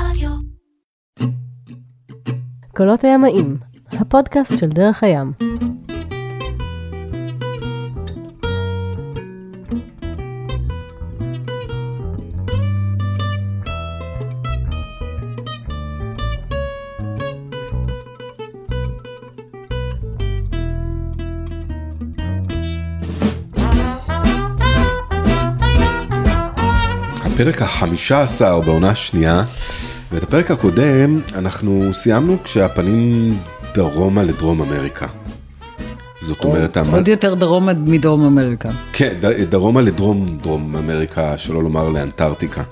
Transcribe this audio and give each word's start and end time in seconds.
רדיו. 0.00 0.30
קולות 2.76 3.04
הימאים, 3.04 3.56
הפודקאסט 3.92 4.58
של 4.58 4.68
דרך 4.68 5.02
הים. 5.02 5.32
הפרק 27.24 27.62
החמישה 27.62 28.20
עשר 28.22 28.60
בעונה 28.60 28.90
השנייה, 28.90 29.44
ואת 30.12 30.22
הפרק 30.22 30.50
הקודם 30.50 31.20
אנחנו 31.34 31.90
סיימנו 31.94 32.36
כשהפנים 32.44 33.36
דרומה 33.74 34.22
לדרום 34.22 34.62
אמריקה. 34.62 35.06
זאת 36.20 36.44
אומרת, 36.44 36.76
המ- 36.76 36.90
עוד 36.94 37.08
יותר 37.08 37.34
דרומה 37.34 37.72
מדרום 37.74 38.24
אמריקה. 38.24 38.70
כן, 38.92 39.14
דרומה 39.48 39.80
לדרום 39.80 40.26
דרום 40.42 40.76
אמריקה, 40.76 41.38
שלא 41.38 41.62
לומר 41.62 41.88
לאנטארקטיקה. 41.88 42.62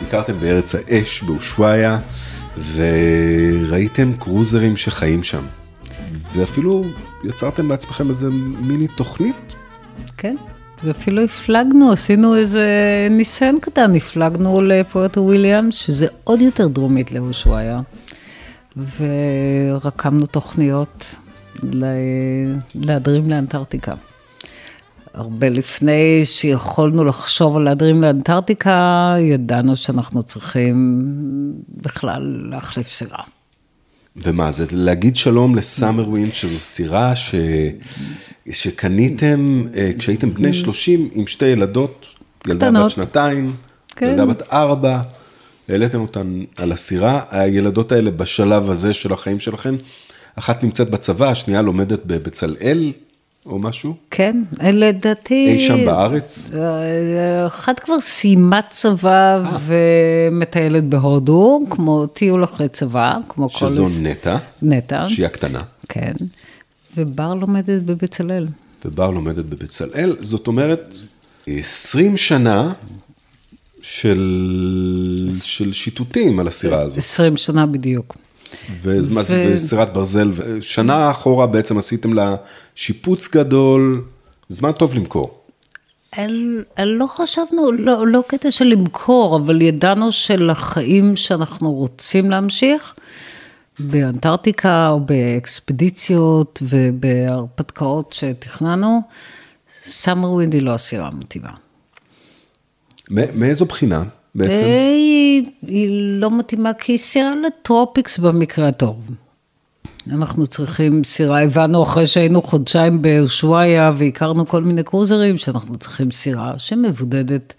ביקרתם 0.00 0.40
בארץ 0.40 0.74
האש 0.74 1.22
באושוואיה, 1.22 1.98
וראיתם 2.74 4.12
קרוזרים 4.18 4.76
שחיים 4.76 5.22
שם. 5.22 5.42
ואפילו 6.36 6.84
יצרתם 7.24 7.68
לעצמכם 7.70 8.08
איזה 8.08 8.28
מיני 8.60 8.86
תוכנית. 8.88 9.36
כן. 10.16 10.36
ואפילו 10.84 11.22
הפלגנו, 11.22 11.92
עשינו 11.92 12.36
איזה 12.36 12.66
ניסיון 13.10 13.58
קטן, 13.60 13.94
הפלגנו 13.94 14.62
לפוארטו 14.62 15.20
וויליאמס, 15.20 15.74
שזה 15.74 16.06
עוד 16.24 16.42
יותר 16.42 16.68
דרומית 16.68 17.12
לאושוואיה, 17.12 17.80
ורקמנו 18.76 20.26
תוכניות 20.26 21.14
להדרים 22.74 23.30
לאנטארקטיקה. 23.30 23.94
הרבה 25.14 25.48
לפני 25.48 26.22
שיכולנו 26.24 27.04
לחשוב 27.04 27.56
על 27.56 27.62
להדרים 27.62 28.02
לאנטארקטיקה, 28.02 29.14
ידענו 29.18 29.76
שאנחנו 29.76 30.22
צריכים 30.22 30.76
בכלל 31.82 32.46
להחליף 32.50 32.92
סירה. 32.92 33.22
ומה 34.16 34.52
זה, 34.52 34.64
להגיד 34.70 35.16
שלום 35.16 35.54
ל 35.54 35.62
Summer 35.62 36.08
Wind, 36.08 36.34
שזו 36.34 36.58
סירה 36.58 37.16
ש... 37.16 37.34
שקניתם 38.52 39.62
אה, 39.76 39.90
כשהייתם 39.98 40.34
בני 40.34 40.54
30 40.54 41.08
עם 41.12 41.26
שתי 41.26 41.46
ילדות, 41.46 42.06
ילדה 42.48 42.70
בת. 42.70 42.90
שנתיים, 42.90 43.54
כן. 43.96 44.06
ילדה 44.06 44.26
בת 44.26 44.42
ארבע, 44.52 45.00
העליתם 45.68 46.00
אותן 46.00 46.44
על 46.56 46.72
הסירה, 46.72 47.20
הילדות 47.30 47.92
האלה 47.92 48.10
בשלב 48.10 48.70
הזה 48.70 48.94
של 48.94 49.12
החיים 49.12 49.40
שלכם, 49.40 49.74
אחת 50.36 50.62
נמצאת 50.64 50.90
בצבא, 50.90 51.30
השנייה 51.30 51.62
לומדת 51.62 52.00
בבצלאל 52.06 52.92
או 53.46 53.58
משהו, 53.58 53.94
כן, 54.10 54.42
לדעתי... 54.62 55.48
אי 55.48 55.60
שם 55.60 55.84
בארץ. 55.84 56.50
אה, 56.54 57.46
אחת 57.46 57.80
כבר 57.80 58.00
סיימה 58.00 58.60
צבא 58.70 59.42
ומטיילת 59.66 60.84
בהודו, 60.84 61.60
כמו 61.70 62.06
טיול 62.06 62.44
אחרי 62.44 62.68
צבא, 62.68 63.16
כמו 63.28 63.50
כל... 63.50 63.68
שזו 63.68 63.86
נטע, 64.02 64.36
נטע, 64.62 65.04
שהיא 65.08 65.26
הקטנה, 65.26 65.60
כן. 65.88 66.12
ובר 66.96 67.34
לומדת 67.34 67.82
בבצלאל. 67.82 68.46
ובר 68.84 69.10
לומדת 69.10 69.44
בבצלאל, 69.44 70.10
זאת 70.20 70.46
אומרת, 70.46 70.96
20 71.46 72.16
שנה 72.16 72.72
של, 73.82 75.28
של 75.42 75.72
שיטוטים 75.72 76.38
על 76.38 76.48
הסירה 76.48 76.80
הזאת. 76.80 76.98
20 76.98 77.36
שנה 77.36 77.66
בדיוק. 77.66 78.16
ומה 78.80 79.22
זה, 79.22 79.46
ו- 79.48 79.52
וסירת 79.52 79.92
ברזל, 79.92 80.30
שנה 80.60 81.10
אחורה 81.10 81.46
בעצם 81.46 81.78
עשיתם 81.78 82.12
לה 82.12 82.36
שיפוץ 82.74 83.28
גדול, 83.28 84.04
זמן 84.48 84.72
טוב 84.72 84.94
למכור. 84.94 85.38
אל, 86.18 86.64
אל 86.78 86.88
לא 86.88 87.06
חשבנו, 87.06 87.72
לא, 87.72 88.06
לא 88.06 88.22
קטע 88.26 88.50
של 88.50 88.64
למכור, 88.64 89.36
אבל 89.36 89.62
ידענו 89.62 90.12
שלחיים 90.12 91.16
שאנחנו 91.16 91.72
רוצים 91.72 92.30
להמשיך, 92.30 92.94
באנטארקטיקה 93.90 94.88
או 94.88 95.00
באקספדיציות 95.00 96.62
ובהרפתקאות 96.62 98.12
שתכננו, 98.12 99.00
Summer 99.82 100.32
Wind 100.32 100.54
היא 100.54 100.62
לא 100.62 100.70
הסירה 100.70 101.06
המתאימה. 101.06 101.50
מאיזו 103.10 103.64
בחינה 103.64 104.04
בעצם? 104.34 104.52
היא, 104.52 105.46
היא 105.66 105.88
לא 105.90 106.38
מתאימה 106.38 106.74
כי 106.74 106.92
היא 106.92 106.98
סירה 106.98 107.32
ל 107.46 107.55
tropics 107.55 108.18
במקרה 108.18 108.68
הטוב. 108.68 109.10
אנחנו 110.10 110.46
צריכים 110.46 111.04
סירה, 111.04 111.42
הבנו 111.42 111.82
אחרי 111.82 112.06
שהיינו 112.06 112.42
חודשיים 112.42 113.02
באושוואיה 113.02 113.92
והכרנו 113.96 114.48
כל 114.48 114.62
מיני 114.62 114.82
קרוזרים, 114.82 115.38
שאנחנו 115.38 115.78
צריכים 115.78 116.10
סירה 116.10 116.54
שמבודדת, 116.58 117.54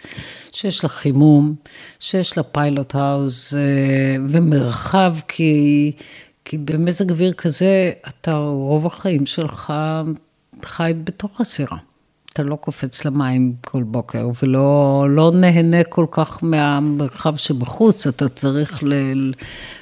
שיש 0.51 0.83
לה 0.83 0.89
חימום, 0.89 1.55
שיש 1.99 2.37
לה 2.37 2.43
פיילוט 2.43 2.95
האוס 2.95 3.53
אה, 3.53 3.59
ומרחב, 4.29 5.15
כי, 5.27 5.91
כי 6.45 6.57
במזג 6.57 7.11
אוויר 7.11 7.33
כזה, 7.33 7.91
אתה 8.07 8.35
רוב 8.37 8.85
החיים 8.85 9.25
שלך 9.25 9.73
חי 10.65 10.93
בתוך 11.03 11.41
הסירה. 11.41 11.77
אתה 12.33 12.43
לא 12.43 12.55
קופץ 12.55 13.05
למים 13.05 13.53
כל 13.61 13.83
בוקר 13.83 14.29
ולא 14.43 15.05
לא 15.09 15.31
נהנה 15.31 15.83
כל 15.83 16.05
כך 16.11 16.39
מהמרחב 16.41 17.35
שבחוץ, 17.35 18.07
אתה 18.07 18.29
צריך 18.29 18.83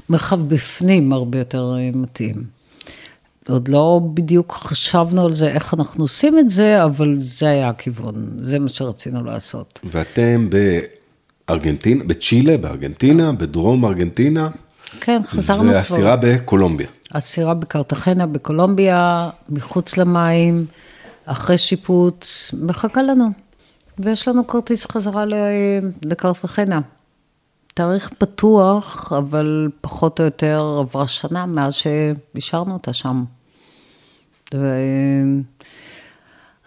למרחב 0.09 0.39
בפנים 0.47 1.13
הרבה 1.13 1.37
יותר 1.39 1.75
אה, 1.77 1.89
מתאים. 1.93 2.43
עוד 3.49 3.67
לא 3.67 4.01
בדיוק 4.13 4.51
חשבנו 4.51 5.25
על 5.25 5.33
זה, 5.33 5.47
איך 5.47 5.73
אנחנו 5.73 6.03
עושים 6.03 6.39
את 6.39 6.49
זה, 6.49 6.83
אבל 6.83 7.15
זה 7.19 7.49
היה 7.49 7.69
הכיוון, 7.69 8.27
זה 8.41 8.59
מה 8.59 8.69
שרצינו 8.69 9.23
לעשות. 9.23 9.79
ואתם 9.83 10.49
בארגנטינה, 11.47 12.03
בצ'ילה, 12.03 12.57
בארגנטינה, 12.57 13.31
בדרום 13.31 13.85
ארגנטינה, 13.85 14.49
כן, 15.01 15.21
חזרנו 15.23 15.63
כבר. 15.63 15.73
והסירה 15.73 16.15
בקולומביה. 16.15 16.87
הסירה 17.11 17.53
בקרטחנה 17.53 18.25
בקולומביה, 18.25 19.29
מחוץ 19.49 19.97
למים, 19.97 20.65
אחרי 21.25 21.57
שיפוץ, 21.57 22.51
מחכה 22.61 23.01
לנו. 23.01 23.25
ויש 23.99 24.27
לנו 24.27 24.47
כרטיס 24.47 24.85
חזרה 24.85 25.25
ל- 25.25 25.33
לקרטחנה. 26.03 26.81
תאריך 27.73 28.09
פתוח, 28.17 29.13
אבל 29.17 29.69
פחות 29.81 30.19
או 30.19 30.25
יותר 30.25 30.75
עברה 30.79 31.07
שנה 31.07 31.45
מאז 31.45 31.73
שהשארנו 31.73 32.73
אותה 32.73 32.93
שם. 32.93 33.23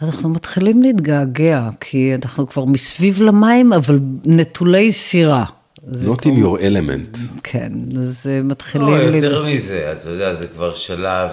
אנחנו 0.02 0.28
מתחילים 0.28 0.82
להתגעגע, 0.82 1.68
כי 1.80 2.14
אנחנו 2.14 2.46
כבר 2.46 2.64
מסביב 2.64 3.22
למים, 3.22 3.72
אבל 3.72 3.98
נטולי 4.24 4.92
סירה. 4.92 5.44
Not 5.78 6.22
in 6.22 6.38
your 6.38 6.58
element. 6.60 7.18
כן, 7.42 7.72
אז 7.98 8.26
אה, 8.30 8.42
מתחילים... 8.42 8.88
לא, 8.88 8.96
יותר 8.96 9.44
מזה, 9.46 9.92
אתה 9.92 10.10
יודע, 10.10 10.34
זה 10.34 10.46
כבר 10.46 10.74
שלב 10.74 11.30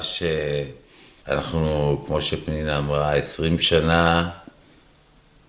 שאנחנו, 1.26 2.04
כמו 2.08 2.22
שפנינה 2.22 2.78
אמרה, 2.78 3.16
20 3.16 3.60
שנה 3.60 4.30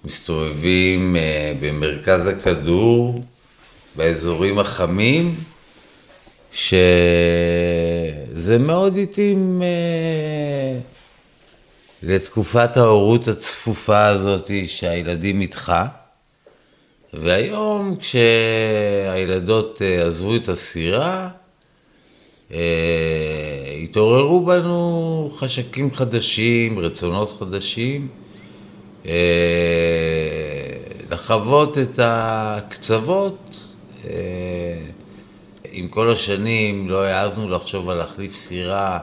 מסתובבים 0.05 1.17
אה, 1.17 1.53
במרכז 1.61 2.27
הכדור, 2.27 3.25
באזורים 3.97 4.59
החמים, 4.59 5.35
שזה 6.53 6.69
מאוד 8.59 8.97
התאים 8.97 9.63
אה, 9.63 10.79
לתקופת 12.03 12.77
ההורות 12.77 13.29
הצפופה 13.29 14.07
הזאת 14.07 14.51
שהילדים 14.67 15.41
איתך. 15.41 15.73
והיום 17.13 17.97
כשהילדות 17.97 19.83
אה, 19.83 20.07
עזבו 20.07 20.37
את 20.37 20.49
הסירה, 20.49 21.29
התעוררו 23.83 24.45
בנו 24.45 25.31
חשקים 25.37 25.95
חדשים, 25.95 26.79
רצונות 26.79 27.37
חדשים, 27.39 28.09
אה, 29.07 29.13
לחוות 31.11 31.79
את 31.79 31.99
הקצוות. 32.03 33.39
אה, 34.05 34.13
עם 35.73 35.89
כל 35.89 36.11
השנים 36.11 36.91
לא 36.91 37.05
העזנו 37.05 37.51
לחשוב 37.51 37.91
על 37.91 37.97
להחליף 37.97 38.35
סירה, 38.35 38.99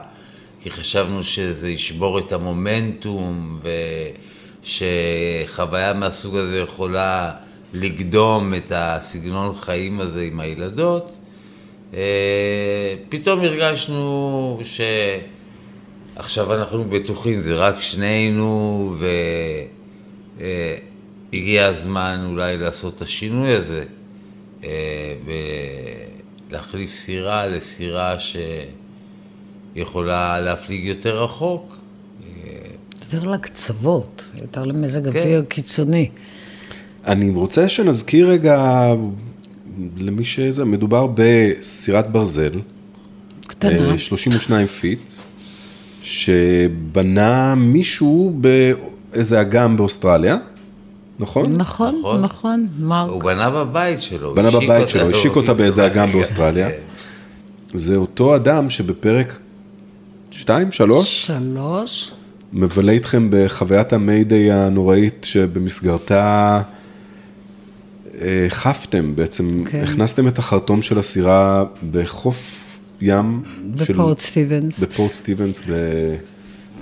כי 0.62 0.70
חשבנו 0.70 1.24
שזה 1.24 1.70
ישבור 1.70 2.18
את 2.18 2.32
המומנטום, 2.32 3.60
ושחוויה 4.62 5.92
מהסוג 5.92 6.36
הזה 6.36 6.58
יכולה 6.58 7.32
לקדום 7.72 8.54
את 8.54 8.72
הסגנון 8.74 9.54
חיים 9.60 10.00
הזה 10.00 10.22
עם 10.22 10.40
הילדות. 10.40 11.19
אה, 11.94 12.94
פתאום 13.08 13.40
הרגשנו 13.40 14.60
שעכשיו 16.16 16.54
אנחנו 16.54 16.84
בטוחים, 16.84 17.40
זה 17.40 17.54
רק 17.54 17.80
שנינו, 17.80 18.94
והגיע 20.38 21.66
הזמן 21.66 22.26
אולי 22.30 22.56
לעשות 22.56 22.96
את 22.96 23.02
השינוי 23.02 23.52
הזה. 23.52 23.84
אה, 24.64 25.14
להחליף 26.50 26.94
סירה 26.94 27.46
לסירה 27.46 28.16
שיכולה 29.74 30.40
להפליג 30.40 30.84
יותר 30.84 31.22
רחוק. 31.22 31.76
יותר 33.04 33.28
לקצוות, 33.28 34.28
יותר 34.34 34.64
למזג 34.64 35.10
כן. 35.12 35.18
אוויר 35.18 35.44
קיצוני. 35.48 36.10
אני 37.06 37.30
רוצה 37.30 37.68
שנזכיר 37.68 38.28
רגע 38.28 38.86
למי 39.98 40.24
שזה, 40.24 40.64
מדובר 40.64 41.06
בסירת 41.14 42.12
ברזל, 42.12 42.52
קטנה. 43.46 43.90
אה, 43.92 43.98
32 43.98 44.66
פיט, 44.66 45.00
שבנה 46.02 47.54
מישהו 47.54 48.40
באיזה 48.40 49.40
אגם 49.40 49.76
באוסטרליה, 49.76 50.36
נכון? 51.18 51.56
נכון, 51.56 51.94
נכון. 51.94 52.20
נכון, 52.20 52.68
מרק. 52.78 53.10
הוא 53.10 53.22
בנה 53.22 53.50
בבית 53.50 54.00
שלו. 54.00 54.34
בנה 54.34 54.50
בבית 54.50 54.88
שלו, 54.88 55.10
השיק 55.10 55.36
אותה 55.36 55.54
באיזה 55.54 55.86
אגם 55.86 56.12
באוסטרליה. 56.12 56.70
כן. 56.70 57.78
זה 57.78 57.96
אותו 57.96 58.36
אדם 58.36 58.70
שבפרק 58.70 59.38
2, 60.30 60.72
3, 60.72 61.26
שלוש. 61.26 62.12
מבלה 62.52 62.92
איתכם 62.92 63.28
בחוויית 63.30 63.92
המיידיי 63.92 64.52
הנוראית 64.52 65.26
שבמסגרתה 65.28 66.56
אה, 66.56 66.62
חפתם 68.48 69.16
בעצם, 69.16 69.64
כן. 69.70 69.84
הכנסתם 69.88 70.28
את 70.28 70.38
החרטום 70.38 70.82
של 70.82 70.98
הסירה 70.98 71.64
בחוף 71.90 72.56
ים 73.00 73.42
של- 73.84 73.92
בפורט 73.92 74.20
סטיבנס. 74.20 74.78
בפורט 74.80 75.14
סטיבנס 75.14 75.62
ב- 75.70 76.14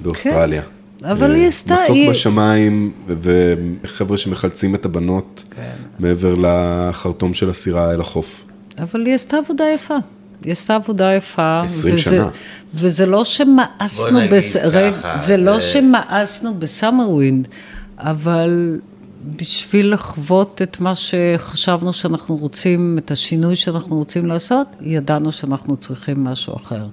באוסטרליה. 0.02 0.62
אבל 1.04 1.30
אה, 1.30 1.36
היא 1.36 1.46
עשתה- 1.48 1.74
מסוק 1.74 1.96
היא- 1.96 2.10
בשמיים 2.10 2.92
וחבר'ה 3.22 4.16
שמחלצים 4.16 4.74
את 4.74 4.84
הבנות 4.84 5.44
כן. 5.56 5.62
מעבר 5.98 6.34
לחרטום 6.38 7.34
של 7.34 7.50
הסירה 7.50 7.92
אל 7.94 8.00
החוף. 8.00 8.44
אבל 8.78 9.06
היא 9.06 9.14
עשתה 9.14 9.36
עבודה 9.36 9.64
יפה. 9.74 9.94
היא 10.44 10.52
עשתה 10.52 10.74
עבודה 10.74 11.12
יפה. 11.14 11.60
20 11.64 11.94
וזה- 11.94 12.02
שנה. 12.02 12.28
וזה 12.74 13.06
לא 13.06 13.24
שמאסנו, 13.24 14.02
בוא 14.10 14.20
נגיד 14.20 14.34
בס... 14.34 14.56
ככה, 14.56 15.18
זה 15.18 15.36
לא 15.36 15.54
זה- 15.54 15.60
שמאסנו 15.60 16.54
בסאמר 16.54 17.10
ווינד, 17.10 17.48
אבל 17.98 18.78
בשביל 19.26 19.92
לחוות 19.92 20.62
את 20.62 20.80
מה 20.80 20.92
שחשבנו 20.94 21.92
שאנחנו 21.92 22.36
רוצים, 22.36 22.98
את 22.98 23.10
השינוי 23.10 23.56
שאנחנו 23.56 23.96
רוצים 23.96 24.26
לעשות, 24.26 24.66
ידענו 24.80 25.32
שאנחנו 25.32 25.76
צריכים 25.76 26.24
משהו 26.24 26.56
אחר. 26.56 26.86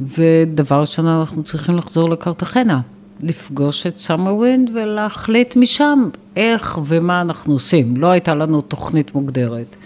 ודבר 0.00 0.80
ראשון, 0.80 1.06
אנחנו 1.06 1.42
צריכים 1.42 1.76
לחזור 1.76 2.10
לקרטחנה, 2.10 2.80
לפגוש 3.20 3.86
את 3.86 3.98
סאמר 3.98 4.34
ווינד 4.34 4.70
ולהחליט 4.74 5.56
משם 5.56 6.08
איך 6.36 6.78
ומה 6.84 7.20
אנחנו 7.20 7.52
עושים. 7.52 7.96
לא 7.96 8.06
הייתה 8.06 8.34
לנו 8.34 8.60
תוכנית 8.60 9.14
מוגדרת. 9.14 9.76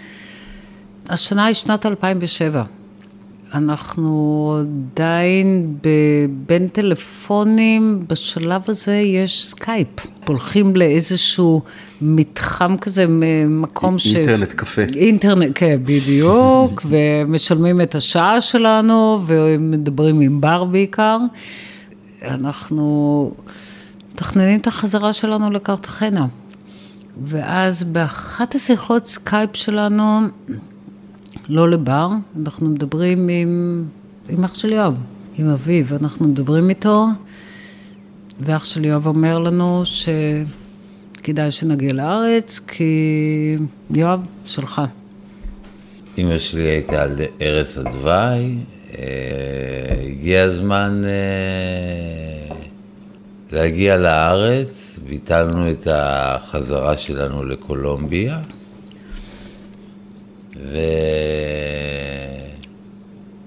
השנה 1.09 1.45
היא 1.45 1.53
שנת 1.53 1.85
2007. 1.85 2.63
אנחנו 3.53 4.57
עדיין 4.59 5.77
בין 6.47 6.67
טלפונים, 6.67 8.05
בשלב 8.09 8.61
הזה 8.67 8.95
יש 8.95 9.45
סקייפ. 9.45 9.87
הולכים 10.27 10.75
לאיזשהו 10.75 11.61
מתחם 12.01 12.77
כזה, 12.77 13.05
מקום 13.49 13.99
ש... 13.99 14.15
אינטרנט 14.15 14.53
קפה. 14.53 14.81
אינטרנט, 14.95 15.51
כן, 15.55 15.77
בדיוק, 15.83 16.81
ומשלמים 16.89 17.81
את 17.81 17.95
השעה 17.95 18.41
שלנו, 18.41 19.19
ומדברים 19.25 20.19
עם 20.19 20.41
בר 20.41 20.63
בעיקר. 20.63 21.17
אנחנו 22.21 23.31
מתכננים 24.13 24.59
את 24.59 24.67
החזרה 24.67 25.13
שלנו 25.13 25.51
לקרטחנה. 25.51 26.27
ואז 27.23 27.83
באחת 27.83 28.55
השיחות 28.55 29.05
סקייפ 29.05 29.55
שלנו, 29.55 30.21
לא 31.49 31.69
לבר, 31.69 32.09
אנחנו 32.39 32.69
מדברים 32.69 33.27
עם, 33.29 33.85
עם 34.29 34.43
אח 34.43 34.55
של 34.55 34.71
יואב, 34.71 34.95
עם 35.37 35.49
אביו, 35.49 35.85
אנחנו 36.01 36.27
מדברים 36.27 36.69
איתו, 36.69 37.05
ואח 38.39 38.65
של 38.65 38.85
יואב 38.85 39.07
אומר 39.07 39.39
לנו 39.39 39.83
שכדאי 39.85 41.51
שנגיע 41.51 41.93
לארץ, 41.93 42.59
כי 42.67 43.57
יואב, 43.91 44.19
שלך. 44.45 44.81
אמא 46.17 46.37
שלי 46.37 46.63
הייתה 46.63 47.01
על 47.01 47.15
ערש 47.39 47.77
הדווי, 47.77 48.57
אה, 48.97 49.05
הגיע 50.09 50.43
הזמן 50.43 51.01
אה, 51.05 52.55
להגיע 53.51 53.97
לארץ, 53.97 54.99
ביטלנו 55.07 55.71
את 55.71 55.87
החזרה 55.91 56.97
שלנו 56.97 57.43
לקולומביה, 57.43 58.41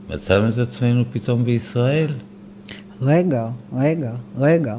ומצאנו 0.08 0.48
את 0.48 0.58
עצמנו 0.58 1.04
פתאום 1.12 1.44
בישראל. 1.44 2.10
רגע, 3.02 3.46
רגע, 3.72 4.12
רגע. 4.38 4.76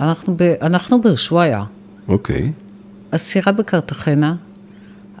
אנחנו, 0.00 0.36
ב, 0.36 0.42
אנחנו 0.42 1.00
באושוואיה. 1.00 1.64
אוקיי. 2.08 2.52
הסירה 3.12 3.52
בקרטחנה. 3.52 4.36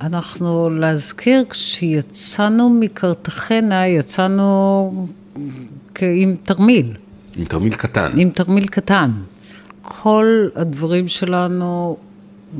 אנחנו, 0.00 0.70
להזכיר, 0.70 1.44
כשיצאנו 1.50 2.70
מקרטחנה, 2.70 3.88
יצאנו 3.88 5.06
כ- 5.94 6.02
עם 6.16 6.36
תרמיל, 6.42 6.96
עם 7.36 7.44
תרמיל 7.44 7.74
קטן. 7.74 8.10
עם 8.16 8.30
תרמיל 8.30 8.66
קטן. 8.66 9.10
כל 9.82 10.48
הדברים 10.54 11.08
שלנו 11.08 11.96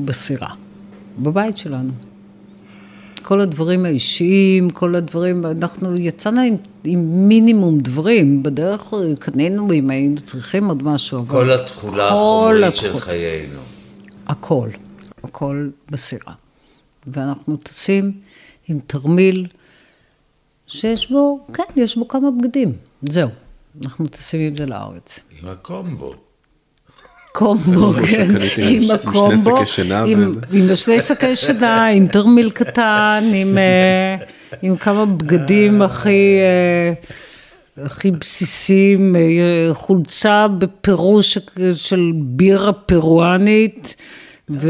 בסירה, 0.05 0.49
בבית 1.19 1.57
שלנו. 1.57 1.91
כל 3.25 3.41
הדברים 3.41 3.85
האישיים, 3.85 4.69
כל 4.69 4.95
הדברים, 4.95 5.45
אנחנו 5.45 5.95
יצאנו 5.95 6.41
עם, 6.41 6.55
עם 6.83 7.27
מינימום 7.27 7.79
דברים, 7.79 8.43
בדרך 8.43 8.93
קנינו 9.19 9.73
אם 9.73 9.89
היינו 9.89 10.21
צריכים 10.21 10.67
עוד 10.67 10.83
משהו, 10.83 11.19
אבל 11.19 11.29
כל 11.29 11.51
התכולה 11.51 12.07
החומרית 12.07 12.75
של 12.75 12.99
חיינו. 12.99 13.59
הכל, 14.27 14.69
הכל 15.23 15.69
בסירה. 15.91 16.33
ואנחנו 17.07 17.57
טסים 17.57 18.11
עם 18.67 18.79
תרמיל 18.87 19.47
שיש 20.67 21.11
בו, 21.11 21.45
כן, 21.53 21.63
יש 21.75 21.97
בו 21.97 22.07
כמה 22.07 22.31
בגדים, 22.31 22.73
זהו. 23.01 23.29
אנחנו 23.83 24.07
טסים 24.07 24.41
עם 24.41 24.57
זה 24.57 24.65
לארץ. 24.65 25.19
עם 25.41 25.49
הקומבו. 25.49 26.24
קומבו, 27.35 27.93
כן, 27.93 28.05
שקניתם 28.07 28.61
עם 28.61 28.81
שני 28.81 28.93
הקומבו, 28.93 29.57
עם- 30.51 30.69
השני 30.71 31.01
שקי 31.01 31.35
שינה, 31.35 31.87
עם 31.87 32.07
תרמיל 32.07 32.49
קטן, 32.49 33.23
עם, 33.33 33.57
אה, 33.57 34.15
עם 34.61 34.75
כמה 34.75 35.05
בגדים 35.05 35.81
הכי, 35.81 36.37
אה, 36.41 36.93
הכי 37.85 38.11
בסיסיים, 38.11 39.15
אה, 39.15 39.21
חולצה 39.73 40.47
בפירוש 40.57 41.37
של 41.75 42.11
בירה 42.15 42.73
פרואנית. 42.73 43.95
ו... 44.49 44.69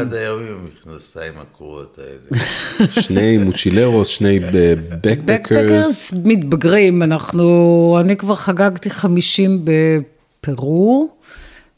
עד 0.00 0.14
היום 0.14 0.40
עם 0.42 0.56
המכנסיים 0.64 1.32
הקרועות 1.36 1.98
האלה. 1.98 2.44
שני 3.06 3.36
מוצ'ילרוס, 3.38 4.08
שני 4.08 4.40
בקבקרס. 4.40 5.18
בקפקרס 5.24 6.12
מתבגרים, 6.24 7.02
אנחנו, 7.02 7.96
אני 8.00 8.16
כבר 8.16 8.34
חגגתי 8.34 8.90
50 8.90 9.64
בפרו, 9.64 11.21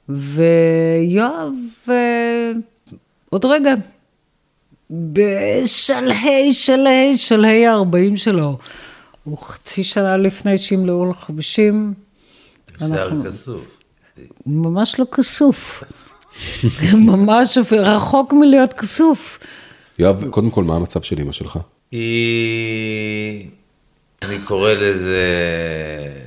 ויואב, 0.08 1.52
אה, 1.88 2.52
עוד 3.30 3.44
רגע, 3.44 3.74
בשלהי, 4.90 6.52
שלהי, 6.52 7.18
שלהי 7.18 7.66
ה-40 7.66 8.16
שלו. 8.16 8.58
הוא 9.24 9.38
חצי 9.38 9.84
שנה 9.84 10.16
לפני 10.16 10.58
שימלאו 10.58 11.04
לו 11.04 11.14
50, 11.14 11.94
שיער 12.78 13.10
כסוף. 13.26 13.78
ממש 14.46 14.98
לא 14.98 15.04
כסוף. 15.12 15.84
ממש 16.94 17.58
רחוק 17.72 18.32
מלהיות 18.32 18.72
כסוף. 18.72 19.38
יואב, 19.98 20.24
קודם 20.30 20.50
כל, 20.50 20.64
מה 20.64 20.76
המצב 20.76 21.02
של 21.02 21.20
אמא 21.20 21.32
שלך? 21.32 21.58
היא, 21.90 23.48
אני 24.22 24.38
קורא 24.38 24.72
לזה 24.72 25.22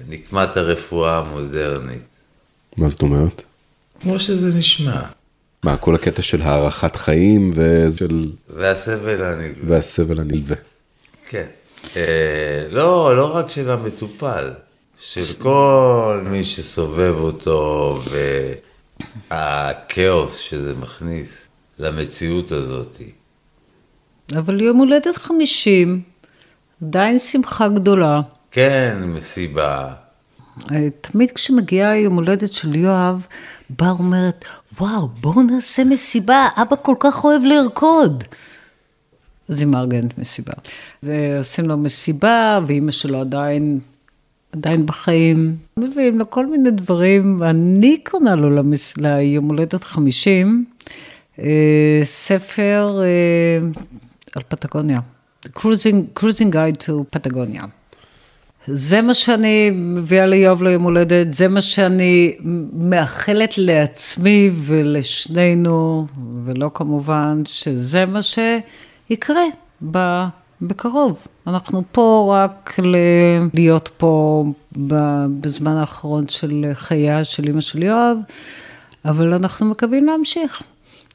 נקמת 0.10 0.57
הרפואה 0.57 1.17
המודרנית. 1.17 2.01
מה 2.77 2.88
זאת 2.88 3.01
אומרת? 3.01 3.43
כמו 3.99 4.19
שזה 4.19 4.57
נשמע. 4.57 5.01
מה, 5.63 5.77
כל 5.77 5.95
הקטע 5.95 6.21
של 6.21 6.41
הארכת 6.41 6.95
חיים 6.95 7.51
ושל... 7.55 8.29
והסבל 8.49 9.23
הנגלה. 9.23 9.63
והסבל 9.63 10.19
הנלווה. 10.19 10.55
כן. 11.29 11.45
אה, 11.95 12.67
לא, 12.71 13.17
לא 13.17 13.35
רק 13.35 13.49
של 13.49 13.71
המטופל, 13.71 14.51
של 14.99 15.33
כל 15.39 16.21
מי 16.29 16.43
שסובב 16.43 17.15
אותו 17.17 17.99
והכאוס 19.29 20.37
שזה 20.37 20.73
מכניס 20.75 21.47
למציאות 21.79 22.51
הזאת. 22.51 23.01
אבל 24.35 24.61
יום 24.61 24.77
הולדת 24.77 25.15
50, 25.15 26.01
עדיין 26.83 27.19
שמחה 27.19 27.67
גדולה. 27.67 28.21
כן, 28.51 28.97
מסיבה. 29.05 29.93
אה, 30.71 30.87
תמיד 31.01 31.31
כשמגיעה 31.31 31.97
יום 31.97 32.15
הולדת 32.15 32.51
של 32.51 32.75
יואב, 32.75 33.27
בר 33.69 33.91
אומרת, 33.99 34.45
וואו, 34.79 35.07
בואו 35.07 35.43
נעשה 35.43 35.83
מסיבה, 35.83 36.47
אבא 36.55 36.75
כל 36.81 36.95
כך 36.99 37.23
אוהב 37.23 37.41
לרקוד. 37.43 38.23
אז 39.49 39.59
היא 39.59 39.67
מארגנת 39.67 40.17
מסיבה. 40.17 40.53
אז 41.03 41.11
עושים 41.37 41.67
לו 41.67 41.77
מסיבה, 41.77 42.59
ואימא 42.67 42.91
שלו 42.91 43.21
עדיין, 43.21 43.79
עדיין 44.51 44.85
בחיים. 44.85 45.55
מביאים 45.77 46.19
לו 46.19 46.29
כל 46.29 46.45
מיני 46.45 46.71
דברים, 46.71 47.37
ואני 47.39 47.97
קונה 48.03 48.35
לו 48.35 48.49
למס... 48.49 48.97
ליום 48.97 49.47
הולדת 49.49 49.83
50, 49.83 50.65
אה, 51.39 51.99
ספר 52.03 52.99
אה, 53.01 53.67
על 54.35 54.43
פטגוניה. 54.47 54.99
Cruising 56.15 56.51
Guide 56.53 56.83
to 56.87 56.91
פטגוניה. 57.09 57.63
זה 58.67 59.01
מה 59.01 59.13
שאני 59.13 59.69
מביאה 59.74 60.25
ליואב 60.25 60.63
ליום 60.63 60.83
הולדת, 60.83 61.31
זה 61.31 61.47
מה 61.47 61.62
שאני 61.62 62.36
מאחלת 62.74 63.57
לעצמי 63.57 64.50
ולשנינו, 64.53 66.05
ולא 66.45 66.71
כמובן, 66.74 67.41
שזה 67.45 68.05
מה 68.05 68.19
שיקרה 68.21 69.43
ב- 69.91 70.25
בקרוב. 70.62 71.27
אנחנו 71.47 71.83
פה 71.91 72.36
רק 72.38 72.79
ל- 72.79 72.95
להיות 73.53 73.89
פה 73.97 74.43
בזמן 75.41 75.77
האחרון 75.77 76.27
של 76.27 76.65
חייה 76.74 77.24
של 77.24 77.47
אימא 77.47 77.62
של 77.62 77.83
יואב, 77.83 78.17
אבל 79.05 79.33
אנחנו 79.33 79.65
מקווים 79.65 80.05
להמשיך. 80.05 80.62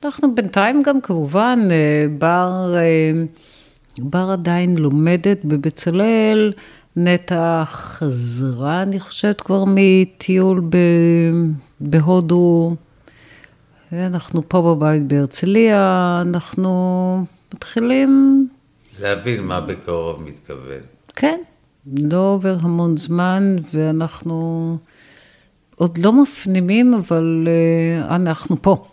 אנחנו 0.05 0.35
בינתיים 0.35 0.83
גם 0.83 1.01
כמובן, 1.01 1.69
אה, 1.71 1.77
בר, 2.19 2.75
אה, 2.75 3.23
בר 3.99 4.31
עדיין 4.31 4.77
לומדת 4.77 5.39
בבצלאל, 5.45 6.53
נטע 6.97 7.63
חזרה, 7.65 8.83
אני 8.83 9.01
חושבת, 9.01 9.41
כבר 9.41 9.65
מטיול 9.67 10.61
ב, 10.61 10.77
בהודו. 11.81 12.77
אנחנו 13.93 14.49
פה 14.49 14.75
בבית 14.75 15.03
בהרצליה, 15.07 16.19
אנחנו 16.27 17.25
מתחילים, 17.55 18.49
להבין 19.01 19.45
מה 19.45 19.61
בקרוב 19.61 20.23
מתכוון. 20.23 20.81
כן, 21.17 21.39
לא 21.87 22.17
עובר 22.17 22.57
המון 22.61 22.97
זמן, 22.97 23.57
ואנחנו 23.73 24.77
עוד 25.75 25.99
לא 25.99 26.13
מפנימים, 26.23 26.95
אבל 26.95 27.49
אה, 27.49 28.17
אנחנו 28.17 28.63
פה. 28.63 28.85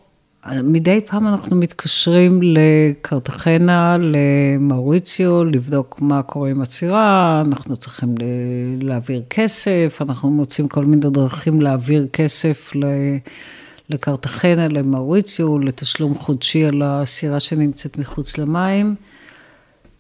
מדי 0.48 1.02
פעם 1.06 1.28
אנחנו 1.28 1.56
מתקשרים 1.56 2.40
לקרטחנה, 2.44 3.98
למאוריציו, 4.00 5.46
לבדוק 5.46 6.02
מה 6.02 6.24
קורה 6.24 6.50
עם 6.50 6.62
הסירה, 6.62 7.44
אנחנו 7.46 7.78
צריכים 7.78 8.16
להעביר 8.82 9.24
כסף, 9.30 10.00
אנחנו 10.02 10.30
מוצאים 10.30 10.68
כל 10.68 10.86
מיני 10.86 11.10
דרכים 11.10 11.62
להעביר 11.62 12.08
כסף 12.14 12.72
לקרטחנה, 13.90 14.68
למאוריציו, 14.68 15.60
לתשלום 15.60 16.16
חודשי 16.16 16.66
על 16.66 16.82
הסירה 16.86 17.40
שנמצאת 17.40 17.98
מחוץ 17.98 18.38
למים. 18.38 18.96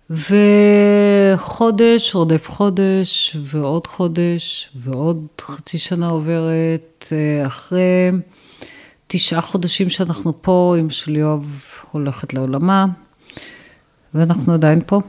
וחודש 0.09 2.15
רודף 2.15 2.49
חודש, 2.49 3.37
ועוד 3.43 3.87
חודש, 3.87 4.69
ועוד 4.75 5.27
חצי 5.41 5.77
שנה 5.77 6.07
עוברת. 6.07 7.07
אה, 7.11 7.47
אחרי 7.47 8.11
תשעה 9.11 9.41
חודשים 9.41 9.89
שאנחנו 9.89 10.41
פה, 10.41 10.75
אמא 10.79 10.89
של 10.89 11.15
יואב 11.15 11.45
הולכת 11.91 12.33
לעולמה, 12.33 12.85
ואנחנו 14.13 14.53
עדיין 14.53 14.81
פה. 14.85 15.01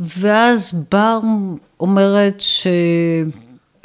ואז 0.00 0.72
בר 0.90 1.20
אומרת 1.80 2.40
ש... 2.40 2.66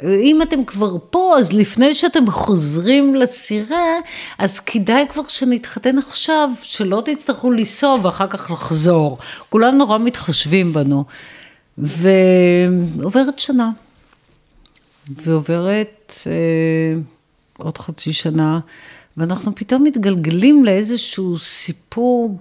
אם 0.02 0.42
אתם 0.42 0.64
כבר 0.64 0.96
פה, 1.10 1.34
אז 1.38 1.52
לפני 1.52 1.94
שאתם 1.94 2.30
חוזרים 2.30 3.14
לסירה, 3.14 3.98
אז 4.38 4.60
כדאי 4.60 5.04
כבר 5.08 5.22
שנתחתן 5.28 5.98
עכשיו, 5.98 6.50
שלא 6.62 7.02
תצטרכו 7.04 7.50
לנסוע 7.50 7.96
ואחר 8.02 8.26
כך 8.26 8.50
לחזור. 8.50 9.18
כולם 9.48 9.78
נורא 9.78 9.98
מתחשבים 9.98 10.72
בנו. 10.72 11.04
ועוברת 11.78 13.38
שנה, 13.38 13.70
ועוברת 15.08 16.12
אה, 16.26 17.00
עוד 17.58 17.78
חצי 17.78 18.12
שנה, 18.12 18.60
ואנחנו 19.16 19.54
פתאום 19.54 19.84
מתגלגלים 19.84 20.64
לאיזשהו 20.64 21.38
סיפור, 21.38 22.38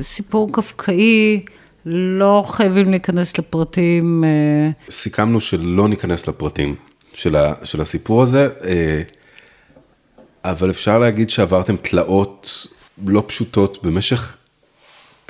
סיפור 0.00 0.52
קפקאי, 0.52 1.40
לא 1.86 2.44
חייבים 2.48 2.90
להיכנס 2.90 3.38
לפרטים. 3.38 4.24
אה, 4.24 4.70
סיכמנו 4.90 5.40
שלא 5.40 5.88
ניכנס 5.88 6.28
לפרטים 6.28 6.74
של, 7.14 7.36
ה, 7.36 7.54
של 7.64 7.80
הסיפור 7.80 8.22
הזה, 8.22 8.48
אה, 8.64 9.02
אבל 10.44 10.70
אפשר 10.70 10.98
להגיד 10.98 11.30
שעברתם 11.30 11.76
תלאות 11.76 12.66
לא 13.06 13.24
פשוטות 13.26 13.78
במשך 13.82 14.36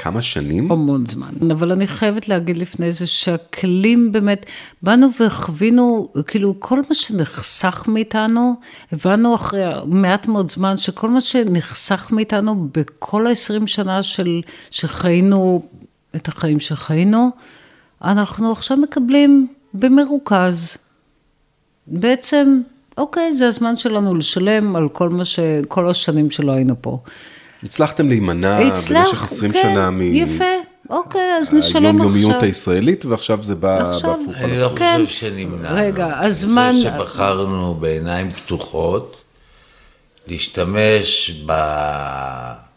כמה 0.03 0.23
שנים? 0.23 0.73
המון 0.73 1.07
זמן. 1.07 1.51
אבל 1.51 1.73
אני 1.73 1.87
חייבת 1.87 2.29
להגיד 2.29 2.59
לפני 2.59 2.93
זה 2.93 3.07
שהכלים 3.07 4.13
באמת, 4.13 4.47
באנו 4.83 5.09
וחווינו, 5.21 6.09
כאילו 6.27 6.55
כל 6.59 6.81
מה 6.89 6.95
שנחסך 6.95 7.85
מאיתנו, 7.89 8.55
הבנו 8.93 9.35
אחרי 9.35 9.63
מעט 9.87 10.27
מאוד 10.27 10.51
זמן 10.51 10.77
שכל 10.77 11.11
מה 11.11 11.21
שנחסך 11.21 12.09
מאיתנו 12.13 12.69
בכל 12.75 13.27
ה-20 13.27 13.67
שנה 13.67 14.03
של, 14.03 14.41
שחיינו 14.71 15.63
את 16.17 16.29
החיים 16.29 16.61
שחיינו, 16.61 17.31
אנחנו 18.05 18.53
עכשיו 18.53 18.77
מקבלים 18.77 19.47
במרוכז. 19.75 20.77
בעצם, 21.87 22.61
אוקיי, 22.99 23.37
זה 23.37 23.49
הזמן 23.49 23.77
שלנו 23.77 24.15
לשלם 24.15 24.77
על 24.77 24.89
כל 24.89 25.09
מה 25.09 25.25
ש... 25.25 25.39
כל 25.69 25.91
השנים 25.91 26.31
שלא 26.31 26.53
היינו 26.53 26.75
פה. 26.81 26.99
הצלחתם 27.65 28.09
להימנע 28.09 28.59
במשך 28.91 29.25
20 29.25 29.53
כן, 29.53 29.59
שנה 29.63 29.91
מ... 29.91 30.01
יפה, 30.15 30.45
אוקיי, 30.91 31.21
אז 31.41 31.53
נשלם 31.53 31.61
עכשיו. 31.97 32.09
היומיומיות 32.13 32.43
הישראלית, 32.43 33.05
ועכשיו 33.05 33.43
זה 33.43 33.55
בא 33.55 33.91
עכשיו. 33.91 34.11
בהפוך 34.17 34.37
אני 34.43 34.59
לא 34.59 34.67
הפוך. 34.67 34.79
כן. 34.79 34.99
חושב 35.07 35.15
שנמנע. 35.21 35.73
רגע, 35.73 36.21
הזמן- 36.21 36.71
אני 36.75 36.77
חושב 36.77 36.91
שבחרנו 36.97 37.75
בעיניים 37.75 38.31
פתוחות 38.31 39.17
להשתמש 40.27 41.31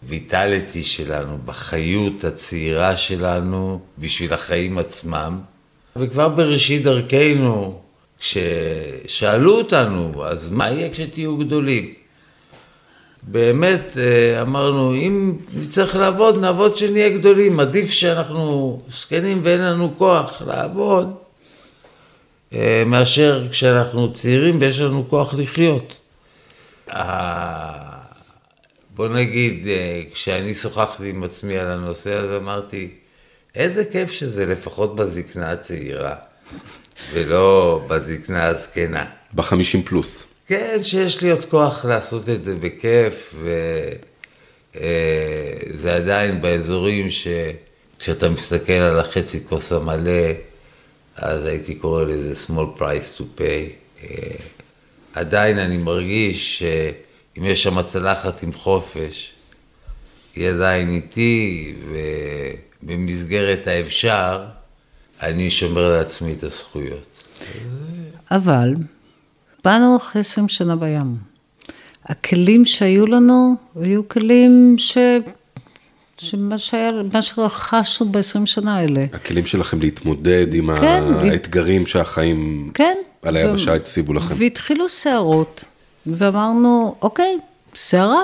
בויטליטי 0.03 0.83
שלנו, 0.83 1.37
בחיות 1.45 2.23
הצעירה 2.23 2.95
שלנו, 2.97 3.79
בשביל 3.97 4.33
החיים 4.33 4.77
עצמם. 4.77 5.39
וכבר 5.95 6.29
בראשית 6.29 6.83
דרכנו, 6.83 7.79
כששאלו 8.19 9.57
אותנו, 9.57 10.25
אז 10.25 10.49
מה 10.49 10.69
יהיה 10.69 10.89
כשתהיו 10.89 11.37
גדולים? 11.37 11.93
באמת 13.27 13.97
אה, 13.97 14.41
אמרנו, 14.41 14.93
אם 14.95 15.35
נצטרך 15.53 15.95
לעבוד, 15.95 16.37
נעבוד 16.39 16.73
כשנהיה 16.73 17.09
גדולים. 17.17 17.59
עדיף 17.59 17.89
שאנחנו 17.91 18.81
זקנים 18.89 19.41
ואין 19.43 19.61
לנו 19.61 19.93
כוח 19.97 20.41
לעבוד, 20.45 21.15
אה, 22.53 22.83
מאשר 22.85 23.47
כשאנחנו 23.51 24.13
צעירים 24.13 24.57
ויש 24.61 24.79
לנו 24.79 25.05
כוח 25.09 25.33
לחיות. 25.33 25.93
ה- 26.91 28.03
בוא 28.95 29.07
נגיד, 29.07 29.67
אה, 29.67 30.01
כשאני 30.13 30.55
שוחחתי 30.55 31.09
עם 31.09 31.23
עצמי 31.23 31.57
על 31.57 31.67
הנושא 31.67 32.13
הזה, 32.13 32.37
אמרתי, 32.37 32.89
איזה 33.55 33.85
כיף 33.91 34.11
שזה 34.11 34.45
לפחות 34.45 34.95
בזקנה 34.95 35.51
הצעירה, 35.51 36.15
ולא 37.13 37.81
בזקנה 37.87 38.43
הזקנה. 38.43 39.05
בחמישים 39.33 39.83
פלוס. 39.83 40.32
כן, 40.53 40.83
שיש 40.83 41.21
לי 41.21 41.29
עוד 41.29 41.45
כוח 41.45 41.85
לעשות 41.85 42.29
את 42.29 42.43
זה 42.43 42.55
בכיף, 42.55 43.35
וזה 44.73 45.95
עדיין 45.95 46.41
באזורים 46.41 47.07
שכשאתה 47.09 48.29
מסתכל 48.29 48.73
על 48.73 48.99
החצי 48.99 49.39
כוס 49.49 49.71
המלא, 49.71 50.31
אז 51.15 51.45
הייתי 51.45 51.75
קורא 51.75 52.03
לזה 52.03 52.45
small 52.47 52.79
price 52.79 53.17
to 53.17 53.21
pay. 53.37 53.69
אה, 54.03 54.07
עדיין 55.13 55.59
אני 55.59 55.77
מרגיש 55.77 56.59
שאם 56.59 57.45
יש 57.45 57.63
שם 57.63 57.81
צלחת 57.81 58.43
עם 58.43 58.53
חופש, 58.53 59.31
היא 60.35 60.49
עדיין 60.49 60.89
איתי, 60.89 61.73
ובמסגרת 62.83 63.67
האפשר, 63.67 64.45
אני 65.21 65.51
שומר 65.51 65.97
לעצמי 65.97 66.33
את 66.33 66.43
הזכויות. 66.43 67.23
אבל 68.31 68.73
באנו 69.63 69.97
אחרי 69.97 70.19
20 70.19 70.49
שנה 70.49 70.75
בים. 70.75 71.17
הכלים 72.05 72.65
שהיו 72.65 73.05
לנו 73.05 73.55
היו 73.81 74.07
כלים 74.07 74.75
ש... 74.77 74.97
שמה 76.17 76.57
שהיה, 76.57 76.91
מה 77.13 77.21
שרכשנו 77.21 78.11
ב-20 78.11 78.45
שנה 78.45 78.77
האלה. 78.77 79.05
הכלים 79.13 79.45
שלכם 79.45 79.79
להתמודד 79.79 80.53
עם 80.53 80.75
כן, 80.79 81.03
האתגרים 81.19 81.85
שהחיים 81.85 82.71
כן. 82.73 82.97
על 83.21 83.35
היבשה 83.35 83.73
הציבו 83.73 84.13
לכם. 84.13 84.35
והתחילו 84.37 84.89
סערות, 84.89 85.63
ואמרנו, 86.07 86.95
אוקיי, 87.01 87.37
סערה, 87.75 88.21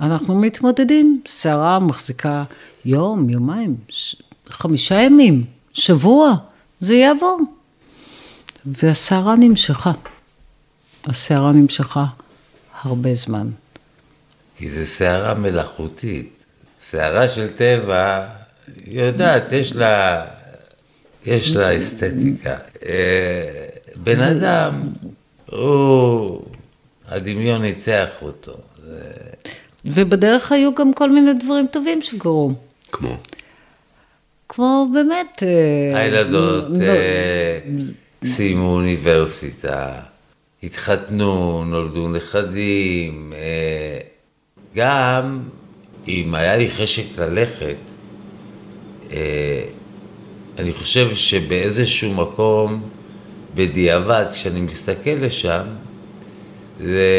אנחנו 0.00 0.34
מתמודדים. 0.34 1.20
סערה 1.26 1.78
מחזיקה 1.78 2.44
יום, 2.84 3.30
יומיים, 3.30 3.76
ש... 3.88 4.16
חמישה 4.48 4.94
ימים, 4.94 5.44
שבוע, 5.72 6.34
זה 6.80 6.94
יעבור. 6.94 7.40
והסערה 8.66 9.36
נמשכה. 9.36 9.92
הסערה 11.06 11.52
נמשכה 11.52 12.04
הרבה 12.82 13.14
זמן. 13.14 13.48
כי 14.56 14.70
זו 14.70 14.86
סערה 14.86 15.34
מלאכותית. 15.34 16.44
סערה 16.84 17.28
של 17.28 17.52
טבע, 17.56 18.26
היא 18.84 19.00
יודעת, 19.00 19.52
יש 19.52 19.76
לה, 19.76 20.24
יש 21.26 21.56
לה 21.56 21.78
אסתטיקה. 21.78 22.56
אה, 22.88 23.66
בן 23.96 24.20
אדם, 24.20 24.82
הוא, 25.50 26.42
הדמיון 27.08 27.62
ניצח 27.62 28.08
אותו. 28.22 28.56
ובדרך 29.84 30.52
היו 30.52 30.74
גם 30.74 30.92
כל 30.92 31.10
מיני 31.10 31.30
דברים 31.44 31.66
טובים 31.72 32.02
שקרו. 32.02 32.52
כמו. 32.92 33.16
כמו 34.48 34.86
באמת... 34.94 35.42
אה, 35.42 36.00
הילדות 36.00 36.64
אה, 36.80 37.58
סיימו 38.24 38.74
אוניברסיטה, 38.74 39.92
התחתנו, 40.62 41.64
נולדו 41.64 42.08
נכדים. 42.08 43.32
אה, 43.36 43.98
גם 44.76 45.40
אם 46.08 46.34
היה 46.34 46.56
לי 46.56 46.70
חשק 46.70 47.18
ללכת, 47.18 47.76
אה, 49.12 49.62
אני 50.58 50.72
חושב 50.72 51.14
שבאיזשהו 51.14 52.14
מקום, 52.14 52.82
בדיעבד, 53.54 54.26
כשאני 54.32 54.60
מסתכל 54.60 55.10
לשם, 55.10 55.62
זה 56.80 57.10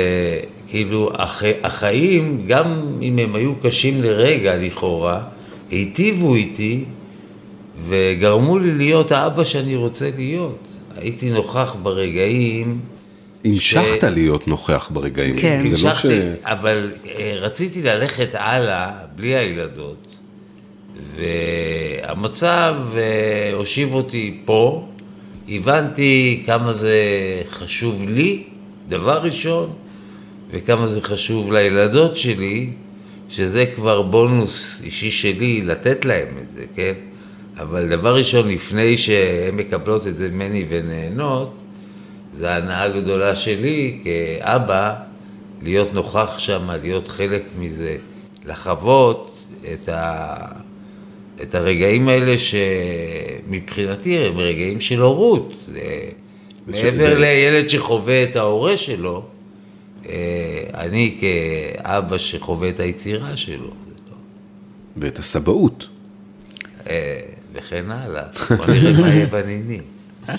כאילו, 0.68 1.12
הח... 1.14 1.44
החיים, 1.64 2.44
גם 2.48 2.98
אם 3.02 3.20
הם 3.20 3.36
היו 3.36 3.54
קשים 3.62 4.02
לרגע 4.02 4.58
לכאורה, 4.58 5.24
היטיבו 5.72 6.36
איתי 6.36 6.86
וגרמו 7.88 8.60
לי 8.60 8.76
להיות 8.76 9.12
האבא 9.12 9.44
שאני 9.44 9.76
רוצה 9.76 10.10
להיות. 10.18 10.68
הייתי 10.96 11.30
נוכח 11.30 11.76
ברגעים, 11.84 12.80
המשכת 13.54 14.04
להיות 14.04 14.48
נוכח 14.48 14.90
ברגעים. 14.94 15.40
כן. 15.40 15.62
זה 15.64 15.70
לא 15.70 15.78
ש... 15.78 15.86
המשכתי, 15.86 16.20
אבל 16.44 16.92
אה, 17.08 17.36
רציתי 17.40 17.82
ללכת 17.82 18.30
הלאה 18.34 18.92
בלי 19.16 19.36
הילדות, 19.36 20.08
והמצב 21.16 22.76
אה, 22.96 23.52
הושיב 23.54 23.94
אותי 23.94 24.38
פה, 24.46 24.88
הבנתי 25.50 26.44
כמה 26.46 26.74
זה 26.74 26.98
חשוב 27.50 28.06
לי, 28.10 28.44
דבר 28.90 29.22
ראשון, 29.24 29.74
וכמה 30.52 30.88
זה 30.88 31.02
חשוב 31.02 31.52
לילדות 31.52 32.18
שלי, 32.18 32.70
שזה 33.30 33.66
כבר 33.76 34.02
בונוס 34.02 34.82
אישי 34.84 35.12
שלי 35.12 35.62
לתת 35.62 36.06
להם 36.06 36.28
את 36.42 36.54
זה, 36.56 36.66
כן? 36.76 36.94
אבל 37.60 37.90
דבר 37.90 38.16
ראשון, 38.16 38.50
לפני 38.50 38.98
שהן 38.98 39.56
מקבלות 39.56 40.08
את 40.08 40.18
זה 40.18 40.30
ממני 40.30 40.66
ונהנות, 40.70 41.62
זה 42.38 42.56
הנאה 42.56 42.84
הגדולה 42.84 43.36
שלי 43.36 44.00
כאבא, 44.04 44.94
להיות 45.62 45.94
נוכח 45.94 46.36
שם, 46.38 46.70
להיות 46.82 47.08
חלק 47.08 47.44
מזה, 47.60 47.98
לחוות 48.46 49.38
את, 49.74 49.90
ה... 49.90 50.36
את 51.42 51.56
הרגעים 51.56 52.08
האלה 52.08 52.34
שמבחינתי 52.38 54.18
הם 54.18 54.38
רגעים 54.38 54.82
של 54.82 55.02
הורות. 55.02 55.54
זה- 55.74 56.10
מעבר 56.68 56.98
זה- 56.98 57.16
לילד 57.20 57.68
שחווה 57.70 58.24
את 58.24 58.36
ההורה 58.36 58.78
שלו, 58.78 59.26
אה, 60.10 60.14
אני 60.74 61.18
כאבא 61.22 62.18
שחווה 62.18 62.70
את 62.70 62.80
היצירה 62.80 63.38
שלו. 63.38 63.72
ואת 64.98 65.20
הסבאות. 65.20 65.88
אה, 66.90 67.20
וכן 67.54 67.92
הלאה. 67.92 68.24
בוא 68.58 68.66
נראה 68.68 69.02
מה 69.02 69.14
יהיה 69.14 69.26
בנינים. 69.26 69.82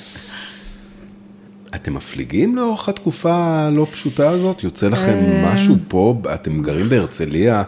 אתם 1.75 1.95
מפליגים 1.95 2.57
לאורך 2.57 2.89
התקופה 2.89 3.35
הלא 3.35 3.87
פשוטה 3.93 4.31
הזאת? 4.31 4.65
יוצא 4.65 4.89
לכם 4.89 5.19
משהו 5.45 5.75
פה? 5.89 6.21
אתם 6.35 6.63
גרים 6.63 6.89
בהרצליה, 6.89 7.63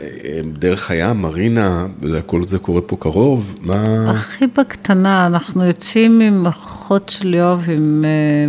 אה, 0.00 0.40
דרך 0.58 0.90
הים, 0.90 1.22
מרינה, 1.22 1.86
כל 2.26 2.46
זה 2.46 2.58
קורה 2.58 2.80
פה 2.80 2.96
קרוב? 2.96 3.58
מה... 3.60 4.10
הכי 4.10 4.46
בקטנה, 4.46 5.26
אנחנו 5.26 5.64
יוצאים 5.64 6.20
עם 6.20 6.46
אחות 6.46 7.08
של 7.08 7.34
יואב 7.34 7.68
אה, 7.68 7.74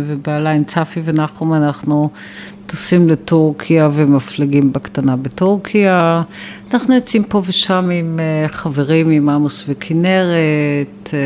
ובעלה, 0.06 0.50
עם 0.50 0.64
צפי 0.64 1.00
ונחום, 1.04 1.54
אנחנו 1.54 2.10
טסים 2.66 3.08
לטורקיה 3.08 3.88
ומפליגים 3.92 4.72
בקטנה 4.72 5.16
בטורקיה. 5.16 6.22
אנחנו 6.74 6.94
יוצאים 6.94 7.24
פה 7.24 7.42
ושם 7.46 7.90
עם 7.92 8.20
אה, 8.20 8.48
חברים, 8.48 9.10
עם 9.10 9.28
עמוס 9.28 9.64
וכנרת, 9.68 11.10
אה, 11.12 11.18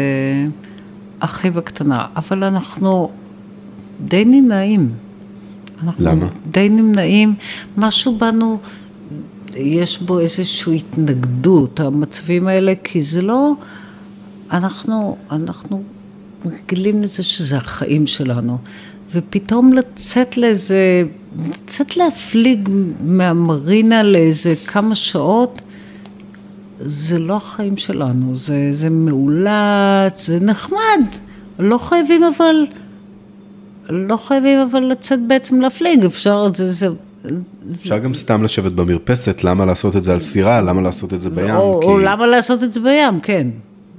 הכי 1.21 1.51
בקטנה, 1.51 2.07
אבל 2.17 2.45
אנחנו 2.45 3.11
די 4.05 4.25
נמנעים. 4.25 4.93
למה? 5.99 6.29
די 6.51 6.69
נמנעים, 6.69 7.35
משהו 7.77 8.19
בנו, 8.19 8.59
יש 9.57 9.99
בו 9.99 10.19
איזושהי 10.19 10.77
התנגדות, 10.77 11.81
המצבים 11.81 12.49
האלה, 12.49 12.73
כי 12.85 13.01
זה 13.01 13.23
לא, 13.23 13.53
אנחנו, 14.53 15.17
אנחנו 15.31 15.83
רגילים 16.47 17.03
לזה 17.03 17.23
שזה 17.23 17.57
החיים 17.57 18.07
שלנו, 18.07 18.59
ופתאום 19.13 19.73
לצאת 19.73 20.37
לאיזה, 20.37 21.03
לצאת 21.49 21.97
להפליג 21.97 22.69
מהמרינה 23.01 24.03
לאיזה 24.03 24.55
כמה 24.67 24.95
שעות, 24.95 25.63
זה 26.79 27.19
לא 27.19 27.37
החיים 27.37 27.77
שלנו, 27.77 28.37
זה, 28.37 28.69
זה 28.73 28.91
מאולץ, 28.91 30.27
זה 30.27 30.41
נחמד, 30.41 31.05
לא 31.59 31.79
חייבים 31.79 32.23
אבל, 32.25 32.67
לא 33.91 34.17
חייבים 34.17 34.59
אבל 34.59 34.81
לצאת 34.81 35.19
בעצם 35.27 35.61
להפליג, 35.61 36.05
אפשר, 36.05 36.47
זה, 36.55 36.71
זה, 36.73 36.87
אפשר 37.75 37.99
גם 37.99 38.15
סתם 38.15 38.43
לשבת 38.43 38.73
במרפסת, 38.73 39.45
למה 39.45 39.65
לעשות 39.67 39.97
את 39.97 40.05
זה 40.05 40.13
על 40.13 40.21
סירה? 40.21 40.61
למה 40.61 40.83
לעשות 40.83 41.15
את 41.15 41.23
זה 41.23 41.31
בים? 41.31 41.57
או, 41.57 41.81
כי- 41.83 41.87
או 41.87 41.99
למה 41.99 42.27
לעשות 42.27 42.63
את 42.63 42.73
זה 42.73 42.81
בים, 42.81 43.21
כן, 43.21 43.47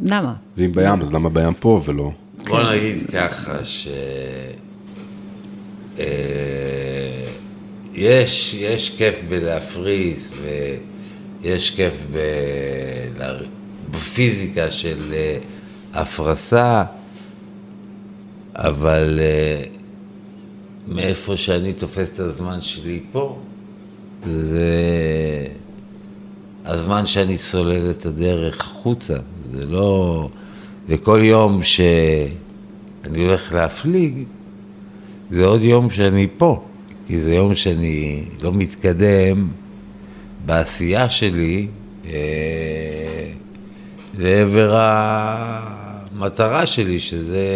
למה? 0.03 0.33
ואם 0.57 0.71
בים, 0.71 1.01
אז 1.01 1.13
למה 1.13 1.29
בים 1.29 1.53
פה 1.59 1.81
ולא? 1.85 2.11
בוא 2.47 2.63
נגיד 2.73 2.97
ככה, 3.13 3.65
ש... 3.65 3.87
אה, 5.99 6.05
יש, 7.93 8.55
יש 8.59 8.89
כיף 8.97 9.19
בלהפריס 9.29 10.31
ויש 11.43 11.69
כיף 11.69 12.05
ב... 12.11 12.17
בפיזיקה 13.91 14.71
של 14.71 14.97
אה, 15.13 15.37
הפרסה, 15.93 16.83
אבל 18.55 19.19
אה, 19.21 19.63
מאיפה 20.91 21.37
שאני 21.37 21.73
תופס 21.73 22.13
את 22.13 22.19
הזמן 22.19 22.61
שלי 22.61 22.99
פה, 23.11 23.39
זה 24.25 25.47
הזמן 26.65 27.05
שאני 27.05 27.37
סולל 27.37 27.89
את 27.89 28.05
הדרך 28.05 28.61
החוצה, 28.61 29.15
זה 29.53 29.65
לא... 29.65 30.29
וכל 30.87 31.19
יום 31.23 31.63
שאני 31.63 33.25
הולך 33.25 33.53
להפליג, 33.53 34.13
זה 35.29 35.45
עוד 35.45 35.61
יום 35.61 35.89
שאני 35.89 36.27
פה, 36.37 36.63
כי 37.07 37.19
זה 37.19 37.33
יום 37.33 37.55
שאני 37.55 38.23
לא 38.41 38.53
מתקדם 38.53 39.47
בעשייה 40.45 41.09
שלי 41.09 41.67
אה, 42.05 43.29
לעבר 44.17 44.75
המטרה 44.75 46.65
שלי, 46.65 46.99
שזה 46.99 47.47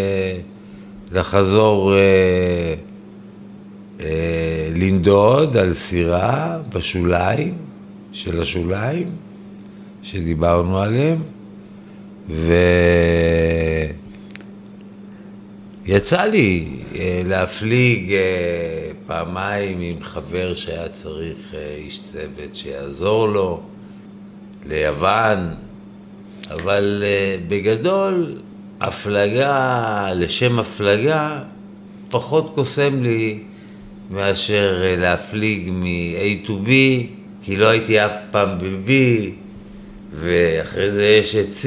לחזור 1.11 1.95
אה, 1.95 2.73
לנדוד 5.05 5.57
על 5.57 5.73
סירה 5.73 6.59
בשוליים 6.69 7.57
של 8.11 8.41
השוליים 8.41 9.11
שדיברנו 10.01 10.79
עליהם, 10.79 11.23
ויצא 15.85 16.23
לי 16.23 16.65
אה, 16.95 17.21
להפליג 17.25 18.13
אה, 18.13 18.19
פעמיים 19.07 19.81
עם 19.81 19.95
חבר 20.01 20.53
שהיה 20.53 20.89
צריך 20.89 21.53
אה, 21.53 21.75
איש 21.75 22.01
צוות 22.03 22.55
שיעזור 22.55 23.27
לו 23.27 23.61
ליוון, 24.65 25.53
אבל 26.51 27.03
בגדול 27.47 28.41
הפלגה 28.81 30.09
לשם 30.15 30.59
הפלגה 30.59 31.43
פחות 32.09 32.51
קוסם 32.55 33.03
לי 33.03 33.39
מאשר 34.09 34.81
אה, 34.83 34.95
להפליג 34.95 35.69
מ-A 35.71 36.47
to 36.47 36.51
B, 36.67 36.69
כי 37.41 37.55
לא 37.55 37.67
הייתי 37.67 38.05
אף 38.05 38.11
פעם 38.31 38.57
ב-B, 38.57 38.91
ואחרי 40.11 40.91
זה 40.91 41.05
יש 41.05 41.35
את 41.35 41.49
C, 41.49 41.65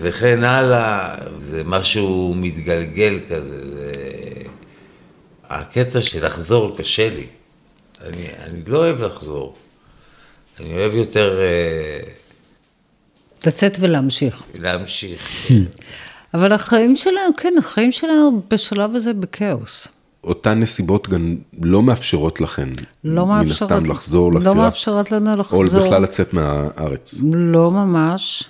וכן 0.00 0.44
הלאה. 0.44 1.14
זה 1.38 1.62
משהו 1.64 2.34
מתגלגל 2.36 3.18
כזה. 3.28 3.74
זה... 3.74 3.92
הקטע 5.50 6.00
של 6.00 6.26
לחזור 6.26 6.76
קשה 6.78 7.08
לי. 7.08 7.26
אני, 8.04 8.26
אני 8.40 8.60
לא 8.66 8.78
אוהב 8.78 9.02
לחזור. 9.02 9.56
אני 10.60 10.72
אוהב 10.72 10.94
יותר 10.94 11.40
אה, 11.40 12.00
לצאת 13.46 13.76
ולהמשיך. 13.80 14.42
להמשיך. 14.54 15.50
אבל 16.34 16.52
החיים 16.52 16.96
שלנו, 16.96 17.36
כן, 17.36 17.54
החיים 17.58 17.92
שלנו 17.92 18.42
בשלב 18.50 18.94
הזה 18.94 19.12
בכאוס. 19.12 19.88
אותן 20.24 20.60
נסיבות 20.60 21.08
גם 21.08 21.36
לא 21.62 21.82
מאפשרות 21.82 22.40
לכן, 22.40 22.68
לא 23.04 23.26
מן 23.26 23.38
מאפשרות, 23.46 23.72
הסתם 23.72 23.90
לחזור 23.90 24.32
לא 24.32 24.40
לסירה, 24.40 24.54
מאפשרות 24.54 25.12
לנו 25.12 25.32
או 25.32 25.36
לחזור. 25.36 25.64
בכלל 25.64 26.02
לצאת 26.02 26.34
מהארץ. 26.34 27.20
לא 27.32 27.70
ממש. 27.70 28.44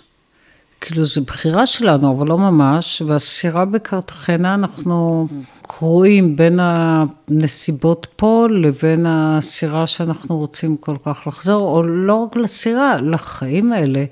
כאילו, 0.81 1.05
זו 1.05 1.23
בחירה 1.25 1.67
שלנו, 1.67 2.17
אבל 2.17 2.29
לא 2.29 2.39
ממש. 2.39 3.03
והסירה 3.07 3.65
בקרטחנה, 3.65 4.55
אנחנו 4.55 5.29
קרואים 5.63 6.37
בין 6.37 6.59
הנסיבות 6.63 8.07
פה 8.17 8.47
לבין 8.51 9.07
הסירה 9.09 9.87
שאנחנו 9.87 10.39
רוצים 10.39 10.77
כל 10.77 10.97
כך 11.05 11.27
לחזור, 11.27 11.77
או 11.77 11.83
לא 11.83 12.15
רק 12.15 12.37
לסירה, 12.37 13.01
לחיים 13.01 13.73
האלה. 13.73 14.05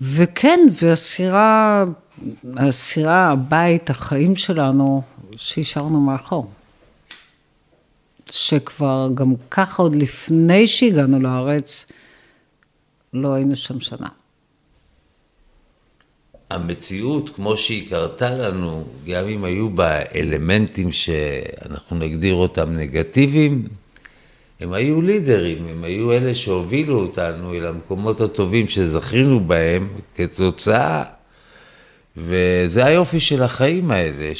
וכן, 0.00 0.60
והסירה, 0.82 1.84
הסירה, 2.56 3.30
הבית, 3.30 3.90
החיים 3.90 4.36
שלנו, 4.36 5.02
שהשארנו 5.36 6.00
מאחור. 6.00 6.50
שכבר 8.30 9.08
גם 9.14 9.34
ככה, 9.50 9.82
עוד 9.82 9.94
לפני 9.94 10.66
שהגענו 10.66 11.20
לארץ, 11.20 11.86
לא 13.12 13.34
היינו 13.34 13.56
שם 13.56 13.80
שנה. 13.80 14.08
המציאות, 16.50 17.30
כמו 17.34 17.56
שהיא 17.56 17.90
קרתה 17.90 18.30
לנו, 18.30 18.84
גם 19.06 19.28
אם 19.28 19.44
היו 19.44 19.70
בה 19.70 20.02
אלמנטים 20.14 20.92
שאנחנו 20.92 21.96
נגדיר 21.96 22.34
אותם 22.34 22.76
נגטיביים, 22.76 23.68
הם 24.60 24.72
היו 24.72 25.02
לידרים, 25.02 25.66
הם 25.66 25.84
היו 25.84 26.12
אלה 26.12 26.34
שהובילו 26.34 27.00
אותנו 27.00 27.54
אל 27.54 27.66
המקומות 27.66 28.20
הטובים 28.20 28.68
שזכינו 28.68 29.40
בהם 29.40 29.88
כתוצאה, 30.16 31.04
וזה 32.16 32.84
היופי 32.84 33.20
של 33.20 33.42
החיים 33.42 33.90
האלה, 33.90 34.30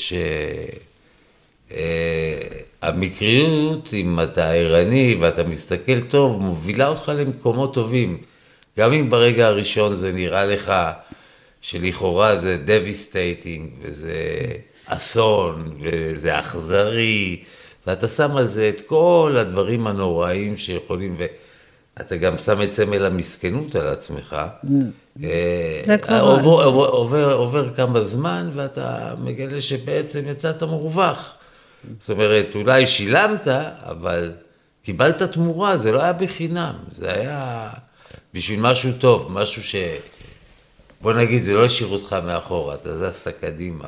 שהמקריות, 2.84 3.88
אם 3.92 4.20
אתה 4.22 4.50
ערני 4.52 5.16
ואתה 5.20 5.44
מסתכל 5.44 6.00
טוב, 6.00 6.40
מובילה 6.40 6.88
אותך 6.88 7.12
למקומות 7.16 7.74
טובים. 7.74 8.18
גם 8.78 8.92
אם 8.92 9.10
ברגע 9.10 9.46
הראשון 9.46 9.94
זה 9.94 10.12
נראה 10.12 10.44
לך 10.46 10.72
שלכאורה 11.60 12.36
זה 12.36 12.58
devastating, 12.66 13.78
וזה 13.82 14.22
אסון, 14.86 15.70
וזה 15.82 16.38
אכזרי, 16.38 17.42
ואתה 17.86 18.08
שם 18.08 18.36
על 18.36 18.48
זה 18.48 18.68
את 18.68 18.80
כל 18.86 19.36
הדברים 19.38 19.86
הנוראים 19.86 20.56
שיכולים, 20.56 21.16
ואתה 21.98 22.16
גם 22.16 22.38
שם 22.38 22.62
את 22.62 22.72
סמל 22.72 23.04
המסכנות 23.06 23.76
על 23.76 23.88
עצמך. 23.88 24.36
אה, 25.24 25.80
זה 25.84 25.98
כבר- 25.98 26.20
עובר, 26.20 26.64
עובר, 26.64 26.88
עובר, 26.88 27.32
עובר 27.32 27.74
כמה 27.74 28.00
זמן, 28.00 28.50
ואתה 28.54 29.14
מגלה 29.24 29.60
שבעצם 29.60 30.20
יצאת 30.26 30.62
מורווח. 30.62 31.34
זאת 32.00 32.10
אומרת, 32.10 32.54
אולי 32.54 32.86
שילמת, 32.86 33.48
אבל 33.82 34.32
קיבלת 34.82 35.22
תמורה, 35.22 35.78
זה 35.78 35.92
לא 35.92 36.02
היה 36.02 36.12
בחינם, 36.12 36.74
זה 36.96 37.12
היה 37.12 37.68
בשביל 38.34 38.60
משהו 38.60 38.92
טוב, 38.98 39.32
משהו 39.32 39.62
ש... 39.62 39.74
בוא 41.00 41.12
נגיד, 41.12 41.42
זה 41.42 41.54
לא 41.54 41.64
השאיר 41.64 41.88
אותך 41.88 42.12
מאחורה, 42.12 42.74
אתה 42.74 42.96
זזת 42.96 43.28
קדימה, 43.40 43.84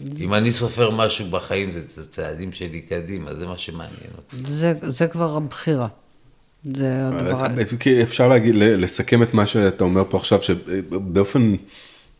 ואם 0.00 0.34
אני 0.34 0.52
סופר 0.52 0.90
משהו 0.90 1.26
בחיים, 1.30 1.70
זה 1.70 1.80
את 1.80 1.98
הצעדים 1.98 2.52
שלי 2.52 2.80
קדימה, 2.80 3.34
זה 3.34 3.46
מה 3.46 3.58
שמעניין 3.58 4.10
אותי. 4.16 4.36
זה, 4.46 4.72
זה 4.82 5.06
כבר 5.06 5.36
הבחירה. 5.36 5.88
זה 6.64 7.08
הדבר... 7.08 7.64
כי 7.80 8.02
אפשר 8.02 8.28
להגיד, 8.28 8.54
לסכם 8.54 9.22
את 9.22 9.34
מה 9.34 9.46
שאתה 9.46 9.84
אומר 9.84 10.02
פה 10.08 10.18
עכשיו, 10.18 10.42
שבאופן 10.42 11.54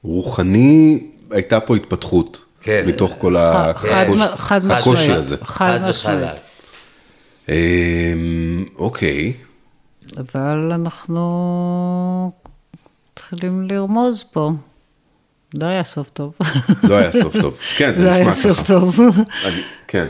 רוחני 0.02 1.06
הייתה 1.30 1.60
פה 1.60 1.76
התפתחות. 1.76 2.44
כן. 2.60 2.84
מתוך 2.86 3.14
כל 3.18 3.34
חד- 3.76 4.04
הקוש- 4.06 4.20
חד 4.36 4.70
הקושי. 4.70 5.12
הזה. 5.12 5.36
חד 5.44 5.80
משמעית. 5.88 6.28
אמ, 7.48 7.54
אוקיי, 8.76 9.32
אבל 10.18 10.72
אנחנו 10.74 12.32
מתחילים 13.12 13.68
לרמוז 13.70 14.24
פה. 14.32 14.50
לא 15.54 15.66
היה 15.66 15.84
סוף 15.84 16.10
טוב. 16.10 16.32
לא 16.88 16.94
היה 16.94 17.12
סוף 17.12 17.36
טוב. 17.40 17.58
כן, 17.78 17.94
זה 17.96 18.04
לא 18.04 18.10
היה 18.10 18.20
נשמע 18.20 18.34
סוף 18.34 18.58
ככה. 18.58 18.66
טוב. 18.66 19.00
אני- 19.44 19.62
כן. 19.88 20.06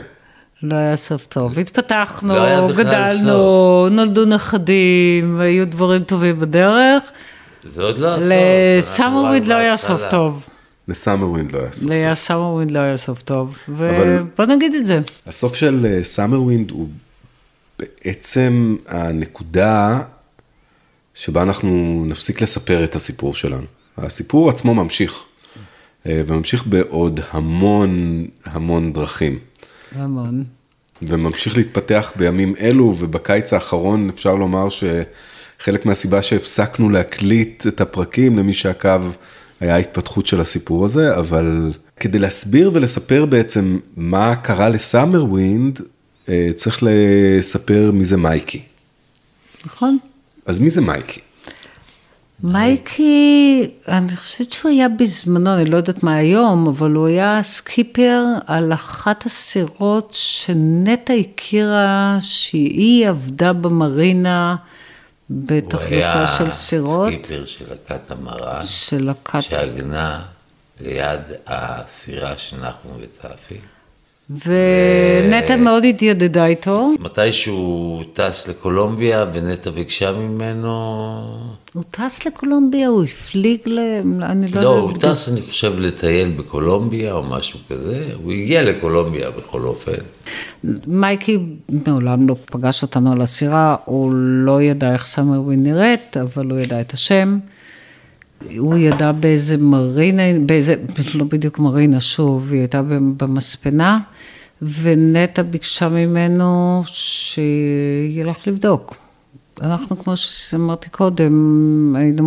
לא 0.63 0.75
היה 0.75 0.97
סוף 0.97 1.25
טוב. 1.25 1.59
התפתחנו, 1.59 2.33
לא 2.35 2.41
היה 2.43 2.61
בכלל 2.61 2.83
גדלנו, 2.83 3.87
נולדו 3.91 4.25
נכדים, 4.25 5.39
היו 5.41 5.67
דברים 5.67 6.03
טובים 6.03 6.39
בדרך. 6.39 7.03
זה 7.63 7.83
עוד 7.83 7.97
לא 7.99 8.07
הסוף. 8.07 8.23
לסאמרווינד 8.77 9.41
אנחנו 9.43 9.53
לא 9.53 9.59
היה. 9.59 9.77
סוף 9.77 10.01
טוב. 10.09 10.49
לסאמרווינד 10.89 11.51
לא 11.51 11.59
היה 11.59 11.71
סוף. 11.71 11.89
לסאמרווינד 11.89 12.71
לא 12.71 12.79
היה 12.79 12.97
סוף 12.97 13.21
טוב. 13.21 13.57
ובוא 13.69 14.45
נגיד 14.45 14.73
את 14.73 14.85
זה. 14.85 14.99
הסוף 15.27 15.55
של 15.55 15.99
סאמרווינד 16.03 16.71
הוא 16.71 16.87
בעצם 17.79 18.75
הנקודה 18.87 20.01
שבה 21.13 21.43
אנחנו 21.43 22.03
נפסיק 22.07 22.41
לספר 22.41 22.83
את 22.83 22.95
הסיפור 22.95 23.35
שלנו. 23.35 23.65
הסיפור 23.97 24.49
עצמו 24.49 24.73
ממשיך, 24.73 25.23
אה, 26.05 26.21
וממשיך 26.27 26.67
בעוד 26.67 27.19
המון 27.31 27.97
המון 28.45 28.93
דרכים. 28.93 29.39
המון. 29.95 30.43
וממשיך 31.01 31.57
להתפתח 31.57 32.11
בימים 32.15 32.55
אלו, 32.59 32.95
ובקיץ 32.99 33.53
האחרון 33.53 34.09
אפשר 34.09 34.35
לומר 34.35 34.67
שחלק 34.69 35.85
מהסיבה 35.85 36.21
שהפסקנו 36.21 36.89
להקליט 36.89 37.67
את 37.67 37.81
הפרקים 37.81 38.37
למי 38.37 38.53
שעקב 38.53 39.01
היה 39.59 39.75
ההתפתחות 39.75 40.27
של 40.27 40.41
הסיפור 40.41 40.85
הזה, 40.85 41.17
אבל 41.17 41.73
כדי 41.99 42.19
להסביר 42.19 42.71
ולספר 42.73 43.25
בעצם 43.25 43.79
מה 43.97 44.35
קרה 44.35 44.69
לסאמר 44.69 45.25
ווינד, 45.25 45.81
אה, 46.29 46.49
צריך 46.55 46.79
לספר 46.81 47.91
מי 47.93 48.05
זה 48.05 48.17
מייקי. 48.17 48.61
נכון? 49.65 49.97
אז 50.45 50.59
מי 50.59 50.69
זה 50.69 50.81
מייקי? 50.81 51.19
מייקי, 52.43 53.67
אני 53.87 54.15
חושבת 54.17 54.51
שהוא 54.51 54.71
היה 54.71 54.89
בזמנו, 54.89 55.55
אני 55.55 55.65
לא 55.65 55.77
יודעת 55.77 56.03
מה 56.03 56.15
היום, 56.15 56.67
אבל 56.67 56.91
הוא 56.91 57.07
היה 57.07 57.39
סקיפר 57.43 58.23
על 58.47 58.73
אחת 58.73 59.25
הסירות 59.25 60.09
שנטע 60.11 61.13
הכירה 61.13 62.17
שהיא 62.21 63.07
עבדה 63.07 63.53
במרינה 63.53 64.55
בתחזוקה 65.29 66.27
של 66.37 66.51
סירות, 66.51 66.97
הוא 66.97 67.05
היה 67.07 67.17
סקיפר 67.23 67.45
של 67.45 67.65
הקטמרן, 67.73 68.61
של 68.61 69.09
הקט... 69.09 69.41
שעגנה 69.41 70.25
ליד 70.81 71.21
הסירה 71.47 72.37
של 72.37 72.57
נחום 72.57 72.97
וצפי. 72.99 73.59
ונטע 74.29 75.55
מאוד 75.57 75.85
התיידדה 75.85 76.45
איתו. 76.45 76.91
מתי 76.99 77.33
שהוא 77.33 78.03
טס 78.13 78.47
לקולומביה 78.47 79.25
ונטע 79.33 79.69
ביקשה 79.69 80.11
ממנו... 80.11 80.69
הוא 81.73 81.83
טס 81.91 82.25
לקולומביה, 82.25 82.87
הוא 82.87 83.03
הפליג 83.03 83.59
ל... 83.65 83.79
אני 84.21 84.47
לא, 84.51 84.61
לא, 84.61 84.69
יודעת 84.69 85.05
הוא. 85.05 85.13
טס, 85.13 85.29
אני 85.29 85.41
חושב, 85.41 85.73
לטייל 85.79 86.29
בקולומביה 86.29 87.13
או 87.13 87.23
משהו 87.23 87.59
כזה. 87.69 88.07
הוא 88.23 88.31
הגיע 88.31 88.63
לקולומביה 88.63 89.29
בכל 89.29 89.61
אופן. 89.61 89.91
מייקי 90.87 91.37
מעולם 91.69 92.29
לא 92.29 92.35
פגש 92.45 92.81
אותנו 92.81 93.13
על 93.13 93.21
הסירה, 93.21 93.75
הוא 93.85 94.13
לא 94.15 94.61
ידע 94.61 94.93
איך 94.93 95.05
סאמרווין 95.05 95.63
נראית, 95.63 96.17
אבל 96.17 96.49
הוא 96.49 96.59
ידע 96.59 96.81
את 96.81 96.93
השם. 96.93 97.39
הוא 98.57 98.77
ידע 98.77 99.11
באיזה 99.11 99.57
מרינה, 99.57 100.23
באיזה, 100.45 100.75
לא 101.15 101.25
בדיוק 101.25 101.59
מרינה, 101.59 102.01
שוב, 102.01 102.51
היא 102.51 102.59
הייתה 102.59 102.81
במספנה, 103.17 103.99
ונטע 104.61 105.41
ביקשה 105.41 105.89
ממנו 105.89 106.81
שילך 106.85 108.47
לבדוק. 108.47 108.95
אנחנו, 109.61 109.99
כמו 109.99 110.17
שאמרתי 110.17 110.89
קודם, 110.89 111.95
היינו 111.97 112.23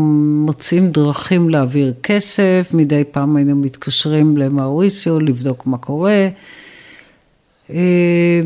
מוצאים 0.47 0.91
דרכים 0.91 1.51
להעביר 1.51 1.95
כסף, 2.03 2.69
מדי 2.73 3.05
פעם 3.11 3.37
היינו 3.37 3.57
מתקשרים 3.57 4.37
למאוריסיו 4.37 5.21
לבדוק 5.21 5.67
מה 5.67 5.79
קורה. 5.79 6.29
אה, 7.71 8.41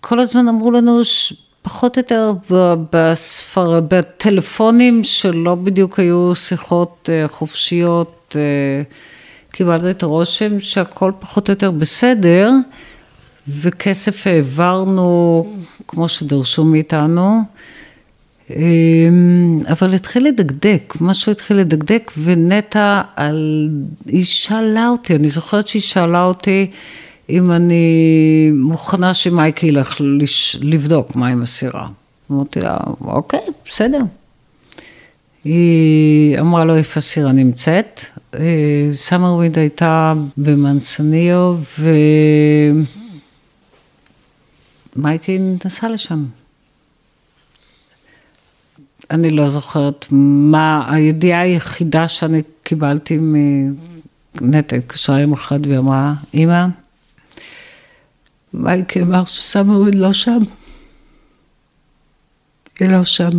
כל 0.00 0.20
הזמן 0.20 0.48
אמרו 0.48 0.70
לנו 0.70 1.00
פחות 1.62 1.98
או 1.98 2.00
יותר 2.00 2.32
בספר, 2.92 3.80
בטלפונים 3.88 5.04
שלא 5.04 5.54
בדיוק 5.54 5.98
היו 5.98 6.34
שיחות 6.34 7.08
אה, 7.12 7.28
חופשיות, 7.28 8.36
אה, 8.38 8.82
קיבלנו 9.52 9.90
את 9.90 10.02
הרושם 10.02 10.60
שהכל 10.60 11.12
פחות 11.18 11.48
או 11.48 11.52
יותר 11.52 11.70
בסדר, 11.70 12.50
וכסף 13.48 14.26
העברנו 14.26 15.46
כמו 15.88 16.08
שדרשו 16.08 16.64
מאיתנו. 16.64 17.40
אה, 18.50 18.56
אבל 19.70 19.94
התחיל 19.94 20.26
לדקדק, 20.26 20.94
משהו 21.00 21.32
התחיל 21.32 21.56
לדקדק, 21.56 22.12
ונטע, 22.18 23.02
על... 23.16 23.68
היא 24.06 24.24
שאלה 24.24 24.88
אותי, 24.88 25.16
אני 25.16 25.28
זוכרת 25.28 25.68
שהיא 25.68 25.82
שאלה 25.82 26.24
אותי 26.24 26.70
אם 27.30 27.50
אני 27.50 28.50
מוכנה 28.54 29.14
שמייקי 29.14 29.66
ילך 29.66 29.96
לש... 30.00 30.56
לבדוק 30.60 31.16
מה 31.16 31.28
עם 31.28 31.42
הסירה. 31.42 31.88
אמרתי 32.30 32.60
לה, 32.60 32.76
אוקיי, 33.00 33.40
בסדר. 33.66 34.00
היא 35.44 36.38
אמרה 36.38 36.64
לו 36.64 36.76
איפה 36.76 36.98
הסירה 36.98 37.32
נמצאת, 37.32 38.00
סאמר 38.94 39.34
ווינד 39.34 39.58
הייתה 39.58 40.12
במנסניו, 40.36 41.58
ומייקי 44.96 45.38
נסע 45.64 45.88
לשם. 45.88 46.24
אני 49.10 49.30
לא 49.30 49.48
זוכרת 49.48 50.06
מה, 50.10 50.94
הידיעה 50.94 51.40
היחידה 51.40 52.08
שאני 52.08 52.42
קיבלתי 52.62 53.18
מנטע 54.40 54.76
התקשרה 54.76 55.20
יום 55.20 55.32
אחד 55.32 55.66
ואמרה, 55.66 56.14
אמא, 56.34 56.66
מייקי, 58.52 59.02
סאמר 59.02 59.22
ווינד 59.70 59.94
לא 59.94 60.12
שם. 60.12 60.38
היא 62.80 62.88
לא 62.88 63.04
שם. 63.04 63.30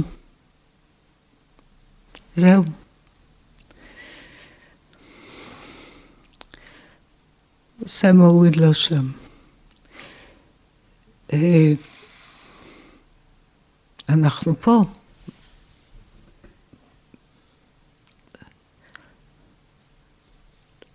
זהו. 2.36 2.63
וויד 8.32 8.56
לא 8.56 8.74
שם. 8.74 9.12
אה, 11.34 11.74
אנחנו 14.10 14.62
פה. 14.62 14.84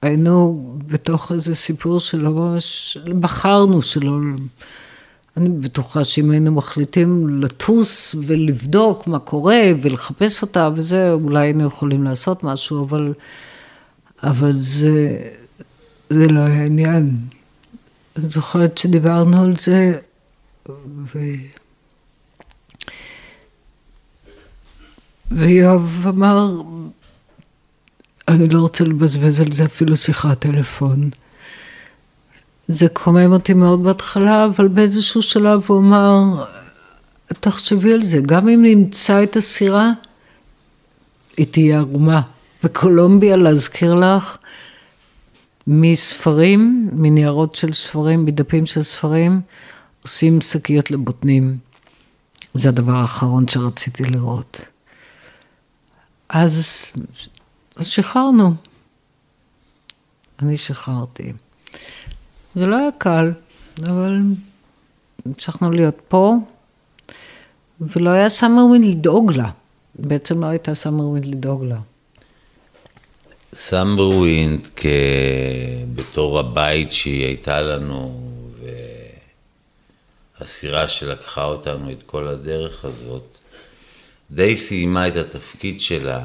היינו 0.02 0.75
בתוך 0.86 1.32
איזה 1.32 1.54
סיפור 1.54 2.00
שלא 2.00 2.30
ממש, 2.30 2.98
בחרנו 3.20 3.82
שלא, 3.82 4.18
אני 5.36 5.48
בטוחה 5.48 6.04
שאם 6.04 6.30
היינו 6.30 6.52
מחליטים 6.52 7.40
לטוס 7.42 8.14
ולבדוק 8.26 9.06
מה 9.06 9.18
קורה 9.18 9.62
ולחפש 9.82 10.42
אותה 10.42 10.68
וזה, 10.74 11.12
אולי 11.12 11.46
היינו 11.46 11.66
יכולים 11.66 12.04
לעשות 12.04 12.44
משהו, 12.44 12.84
אבל, 12.84 13.14
אבל 14.22 14.52
זה, 14.52 15.18
זה 16.10 16.28
לא 16.28 16.40
היה 16.40 16.64
עניין. 16.64 17.16
אני 18.16 18.28
זוכרת 18.28 18.78
שדיברנו 18.78 19.42
על 19.42 19.56
זה, 19.56 19.98
ו... 21.14 21.18
ויואב 25.30 26.06
אמר, 26.08 26.62
אני 28.28 28.48
לא 28.48 28.60
רוצה 28.60 28.84
לבזבז 28.84 29.40
על 29.40 29.52
זה 29.52 29.64
אפילו 29.64 29.96
שיחת 29.96 30.40
טלפון. 30.40 31.10
זה 32.68 32.88
קומם 32.88 33.32
אותי 33.32 33.54
מאוד 33.54 33.84
בהתחלה, 33.84 34.44
אבל 34.44 34.68
באיזשהו 34.68 35.22
שלב 35.22 35.64
הוא 35.66 35.78
אמר, 35.78 36.44
תחשבי 37.26 37.92
על 37.92 38.02
זה, 38.02 38.20
גם 38.26 38.48
אם 38.48 38.62
נמצא 38.62 39.22
את 39.22 39.36
הסירה, 39.36 39.90
היא 41.36 41.46
תהיה 41.50 41.78
ערומה. 41.78 42.20
בקולומביה, 42.62 43.36
להזכיר 43.36 43.94
לך, 43.94 44.36
מספרים, 45.66 46.90
מניירות 46.92 47.54
של 47.54 47.72
ספרים, 47.72 48.24
מדפים 48.24 48.66
של 48.66 48.82
ספרים, 48.82 49.40
עושים 50.02 50.40
שקיות 50.40 50.90
לבוטנים. 50.90 51.58
זה 52.54 52.68
הדבר 52.68 52.94
האחרון 52.94 53.48
שרציתי 53.48 54.04
לראות. 54.04 54.60
אז, 56.28 56.66
אז 57.76 57.86
שחררנו. 57.86 58.54
אני 60.42 60.56
שחררתי. 60.56 61.32
זה 62.54 62.66
לא 62.66 62.76
היה 62.76 62.88
קל, 62.98 63.32
אבל 63.82 64.20
המשכנו 65.26 65.70
להיות 65.70 65.96
פה, 66.08 66.34
ולא 67.80 68.10
היה 68.10 68.28
סאמר 68.28 68.64
ווינד 68.64 68.84
לדאוג 68.84 69.32
לה. 69.32 69.50
בעצם 69.94 70.40
לא 70.42 70.46
הייתה 70.46 70.74
סאמר 70.74 71.04
ווינד 71.04 71.26
לדאוג 71.26 71.64
לה. 71.64 71.78
סאמר 73.54 74.08
ווינד 74.08 74.68
בתור 75.94 76.38
הבית 76.38 76.92
שהיא 76.92 77.24
הייתה 77.24 77.60
לנו, 77.60 78.30
והסירה 80.40 80.88
שלקחה 80.88 81.44
אותנו 81.44 81.90
את 81.90 82.02
כל 82.06 82.28
הדרך 82.28 82.84
הזאת, 82.84 83.28
די 84.30 84.56
סיימה 84.56 85.08
את 85.08 85.16
התפקיד 85.16 85.80
שלה. 85.80 86.24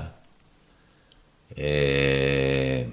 אה, 1.59 2.83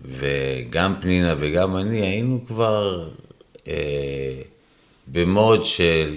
וגם 0.00 0.94
פנינה 1.00 1.34
וגם 1.38 1.76
אני 1.76 2.00
היינו 2.00 2.44
כבר 2.46 3.08
אה, 3.68 4.42
במוד 5.06 5.64
של, 5.64 6.16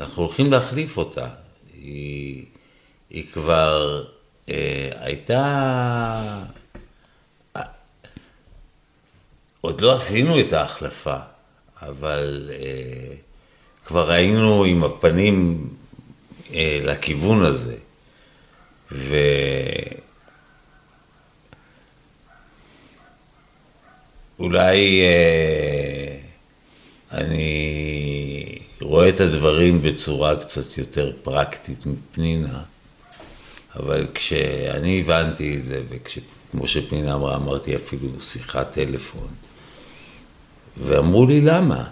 אנחנו 0.00 0.22
הולכים 0.22 0.52
להחליף 0.52 0.96
אותה. 0.96 1.28
היא, 1.74 2.44
היא 3.10 3.24
כבר 3.32 4.04
אה, 4.48 4.90
הייתה... 5.00 6.44
עוד 9.60 9.80
לא 9.80 9.94
עשינו 9.94 10.40
את 10.40 10.52
ההחלפה, 10.52 11.16
אבל 11.82 12.50
כבר 13.86 14.10
היינו 14.10 14.64
עם 14.64 14.84
הפנים 14.84 15.68
לכיוון 16.82 17.44
הזה. 17.44 17.76
ו... 18.92 19.16
אולי 24.42 25.00
אה, 25.02 26.16
אני 27.12 28.44
רואה 28.80 29.08
את 29.08 29.20
הדברים 29.20 29.82
בצורה 29.82 30.36
קצת 30.36 30.78
יותר 30.78 31.12
פרקטית 31.22 31.86
מפנינה, 31.86 32.60
אבל 33.76 34.06
כשאני 34.14 35.00
הבנתי 35.00 35.56
את 35.56 35.64
זה, 35.64 35.82
וכמו 35.88 36.68
שפנינה 36.68 37.14
אמרה, 37.14 37.36
אמרתי 37.36 37.76
אפילו 37.76 38.08
שיחת 38.20 38.72
טלפון, 38.72 39.28
ואמרו 40.84 41.26
לי 41.26 41.40
למה? 41.40 41.84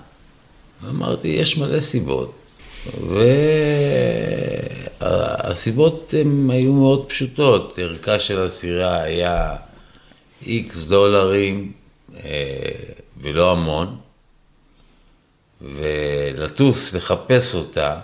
אמרתי, 0.89 1.29
יש 1.29 1.59
מלא 1.59 1.81
סיבות. 1.81 2.35
והסיבות 5.01 6.15
הן 6.21 6.51
היו 6.51 6.73
מאוד 6.73 7.09
פשוטות, 7.09 7.79
ערכה 7.79 8.19
של 8.19 8.41
הסירה 8.41 9.03
היה 9.03 9.57
איקס 10.47 10.85
דולרים, 10.85 11.73
ולא 13.21 13.53
המון, 13.53 13.97
ולטוס, 15.61 16.95
לחפש 16.95 17.55
אותה, 17.55 18.01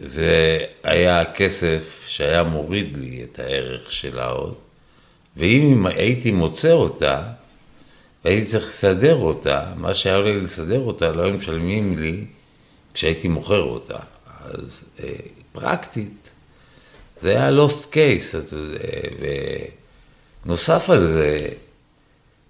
זה 0.00 0.58
היה 0.82 1.20
הכסף 1.20 2.04
שהיה 2.08 2.42
מוריד 2.42 2.96
לי 2.96 3.24
את 3.24 3.38
הערך 3.38 3.92
שלה 3.92 4.26
עוד, 4.26 4.54
ואם 5.36 5.86
הייתי 5.86 6.30
מוצא 6.30 6.72
אותה, 6.72 7.22
והייתי 8.24 8.46
צריך 8.46 8.66
לסדר 8.66 9.16
אותה, 9.16 9.72
מה 9.76 9.94
שהיה 9.94 10.20
לי 10.20 10.40
לסדר 10.40 10.80
אותה, 10.80 11.12
לא 11.12 11.22
היו 11.22 11.34
משלמים 11.34 11.98
לי 11.98 12.24
כשהייתי 12.94 13.28
מוכר 13.28 13.62
אותה. 13.62 13.98
אז 14.40 14.80
אה, 15.02 15.08
פרקטית, 15.52 16.30
זה 17.20 17.30
היה 17.30 17.50
lost 17.50 17.94
case, 17.94 18.54
ונוסף 20.44 20.90
על 20.90 21.06
זה, 21.06 21.38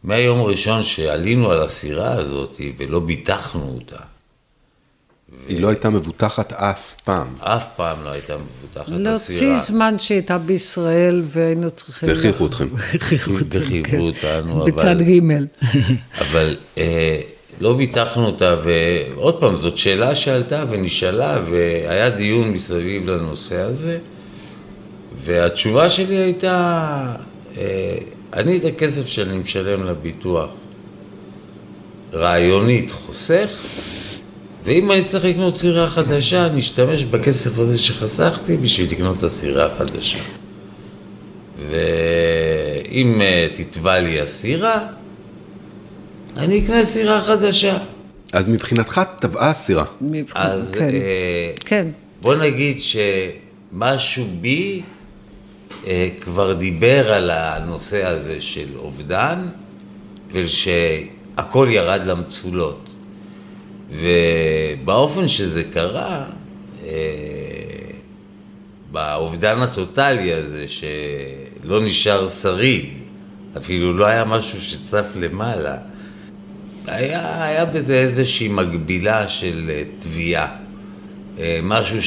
מהיום 0.05 0.39
הראשון 0.41 0.83
שעלינו 0.83 1.51
על 1.51 1.63
הסירה 1.63 2.13
הזאת 2.13 2.61
ולא 2.77 3.01
ביטחנו 3.01 3.75
אותה. 3.75 4.03
היא 5.49 5.61
לא 5.61 5.69
הייתה 5.69 5.91
מבוטחת 5.91 6.53
אף 6.53 6.95
פעם. 7.05 7.27
אף 7.41 7.65
פעם 7.77 8.05
לא 8.05 8.13
הייתה 8.13 8.35
מבוטחת 8.37 8.89
הסירה. 8.89 8.99
להוציא 9.11 9.59
זמן 9.59 9.99
שהייתה 9.99 10.39
בישראל 10.39 11.23
והיינו 11.25 11.71
צריכים... 11.71 12.09
והכריחו 12.09 12.47
אתכם. 12.47 12.69
הכריחו 12.95 13.31
אותנו, 13.31 13.47
הכריחו 13.65 13.91
כן. 13.91 13.99
אותנו, 14.01 14.65
בצד 14.65 14.87
אבל- 14.87 15.03
ג'. 15.03 15.21
אבל 16.21 16.57
אה, 16.79 17.21
לא 17.61 17.77
ביטחנו 17.77 18.27
אותה, 18.27 18.57
ועוד 18.65 19.41
פעם, 19.41 19.57
זאת 19.57 19.77
שאלה 19.77 20.15
שעלתה 20.17 20.65
ונשאלה, 20.71 21.41
והיה 21.51 22.11
דיון 22.11 22.51
מסביב 22.51 23.07
לנושא 23.11 23.61
הזה, 23.61 23.99
והתשובה 25.25 25.89
שלי 25.89 26.17
הייתה, 26.17 27.15
אה, 27.57 27.99
אני 28.35 28.57
את 28.57 28.64
הכסף 28.64 29.07
שאני 29.07 29.38
משלם 29.38 29.85
לביטוח 29.87 30.51
רעיונית 32.12 32.91
חוסך, 32.93 33.49
ואם 34.64 34.93
אני 34.93 35.05
צריך 35.05 35.25
לקנות 35.25 35.57
סירה 35.57 35.91
חדשה, 35.91 36.47
אני 36.47 36.61
אשתמש 36.61 37.05
בכסף 37.05 37.59
הזה 37.59 37.79
שחסכתי 37.79 38.57
בשביל 38.57 38.91
לקנות 38.91 39.19
את 39.19 39.23
הסירה 39.23 39.67
החדשה. 39.67 40.19
ואם 41.71 43.21
אה, 43.23 43.49
תתבע 43.55 43.99
לי 44.01 44.21
הסירה, 44.21 44.87
אני 46.37 46.64
אקנה 46.64 46.87
סירה 46.87 47.25
חדשה. 47.25 47.79
אז 48.33 48.49
מבחינתך 48.49 49.01
טבעה 49.21 49.51
הסירה. 49.51 49.85
מבחינת- 50.01 50.37
אז 50.47 50.71
כן. 50.73 50.81
אה, 50.95 51.53
כן. 51.61 51.88
בוא 52.23 52.35
נגיד 52.35 52.77
שמשהו 52.81 54.25
בי 54.41 54.83
כבר 56.21 56.53
דיבר 56.53 57.12
על 57.12 57.31
הנושא 57.31 58.07
הזה 58.07 58.41
של 58.41 58.69
אובדן, 58.77 59.49
ושהכל 60.33 61.69
ירד 61.71 62.01
למצולות. 62.05 62.88
ובאופן 63.91 65.29
שזה 65.29 65.62
קרה, 65.73 66.25
אה, 66.83 66.88
באובדן 68.93 69.59
הטוטלי 69.59 70.33
הזה, 70.33 70.64
שלא 70.69 71.81
נשאר 71.85 72.29
שריד, 72.29 72.87
אפילו 73.57 73.93
לא 73.93 74.07
היה 74.07 74.25
משהו 74.25 74.61
שצף 74.61 75.12
למעלה, 75.17 75.77
היה, 76.87 77.45
היה 77.45 77.64
בזה 77.64 77.95
איזושהי 77.95 78.49
מקבילה 78.49 79.29
של 79.29 79.71
אה, 79.71 79.83
תביעה. 79.99 80.57
אה, 81.38 81.61
משהו 81.62 82.03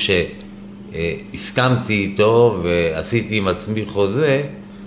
שהסכמתי 0.91 1.93
איתו 1.93 2.59
ועשיתי 2.63 3.37
עם 3.37 3.47
עצמי 3.47 3.85
חוזה, 3.85 4.43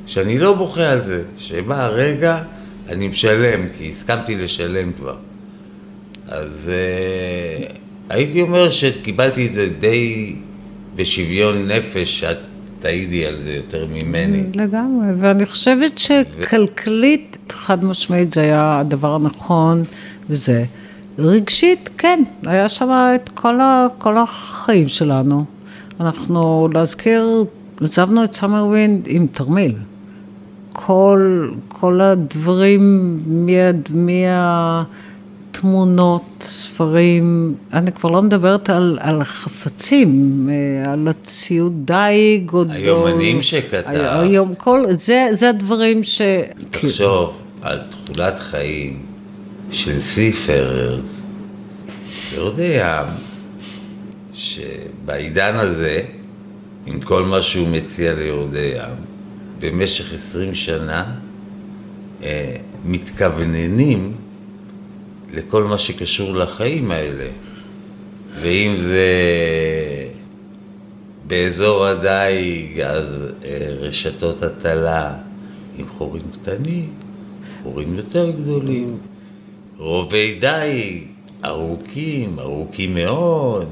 שאני 0.06 0.38
לא 0.38 0.54
בוכה 0.54 0.90
על 0.90 1.04
זה, 1.04 1.22
שבא 1.38 1.84
הרגע, 1.84 2.42
אני 2.88 3.08
משלם, 3.08 3.60
כי 3.78 3.88
הסכמתי 3.88 4.34
לשלם 4.34 4.92
כבר. 4.92 5.16
אז 6.28 6.70
uh, 6.70 7.72
הייתי 8.08 8.40
אומר 8.40 8.70
שקיבלתי 8.70 9.46
את 9.46 9.54
זה 9.54 9.68
די 9.78 10.34
בשוויון 10.96 11.68
נפש, 11.68 12.20
שאת 12.20 12.38
תעידי 12.78 13.26
על 13.26 13.40
זה 13.42 13.52
יותר 13.52 13.86
ממני. 13.86 14.44
לגמרי, 14.54 15.06
ואני 15.18 15.46
חושבת 15.46 15.98
שכלכלית, 15.98 17.38
חד 17.50 17.84
משמעית, 17.84 18.32
זה 18.32 18.40
היה 18.40 18.80
הדבר 18.80 19.14
הנכון, 19.14 19.82
וזה. 20.30 20.64
רגשית, 21.18 21.90
כן, 21.98 22.22
היה 22.46 22.68
שם 22.68 22.88
את 23.14 23.28
כל, 23.28 23.60
ה, 23.60 23.86
כל 23.98 24.18
החיים 24.18 24.88
שלנו. 24.88 25.44
אנחנו, 26.00 26.68
להזכיר, 26.74 27.44
עזבנו 27.80 28.24
את 28.24 28.32
סאמר 28.32 28.64
ווינד 28.66 29.06
עם 29.06 29.26
תרמיל. 29.26 29.74
כל, 30.72 31.48
כל 31.68 32.00
הדברים, 32.00 33.18
מהתמונות, 35.54 36.22
ספרים, 36.40 37.54
אני 37.72 37.92
כבר 37.92 38.10
לא 38.10 38.22
מדברת 38.22 38.70
על, 38.70 38.98
על 39.00 39.24
חפצים, 39.24 40.48
אה, 40.50 40.92
על 40.92 41.08
הציוד 41.08 41.72
דייג, 41.84 42.50
או... 42.52 42.64
היומנים 42.70 43.42
שכתב. 43.42 43.82
היום, 43.86 44.54
כל, 44.54 44.84
זה, 44.90 45.28
זה 45.32 45.48
הדברים 45.48 46.04
ש... 46.04 46.22
תחשוב 46.70 47.42
על 47.62 47.78
תכולת 47.90 48.38
חיים 48.38 49.02
של 49.70 50.00
סיפררס, 50.00 51.20
יודע 52.36 53.04
שבעידן 54.34 55.54
הזה, 55.54 56.02
עם 56.86 57.00
כל 57.00 57.22
מה 57.22 57.42
שהוא 57.42 57.68
מציע 57.68 58.14
ליורדי 58.14 58.72
ים, 58.76 59.04
במשך 59.60 60.12
עשרים 60.12 60.54
שנה 60.54 61.14
אה, 62.22 62.56
מתכווננים 62.84 64.16
לכל 65.32 65.64
מה 65.64 65.78
שקשור 65.78 66.36
לחיים 66.36 66.90
האלה. 66.90 67.26
ואם 68.40 68.74
זה 68.76 69.08
באזור 71.26 71.86
הדייג, 71.86 72.80
אז 72.80 73.06
אה, 73.44 73.74
רשתות 73.80 74.42
הטלה 74.42 75.14
עם 75.78 75.86
חורים 75.88 76.22
קטנים, 76.32 76.88
חורים 77.62 77.94
יותר 77.94 78.30
גדולים, 78.30 78.98
רובי 79.78 80.38
דייג, 80.40 81.02
ארוכים, 81.44 82.38
ארוכים 82.38 82.94
מאוד, 82.94 83.68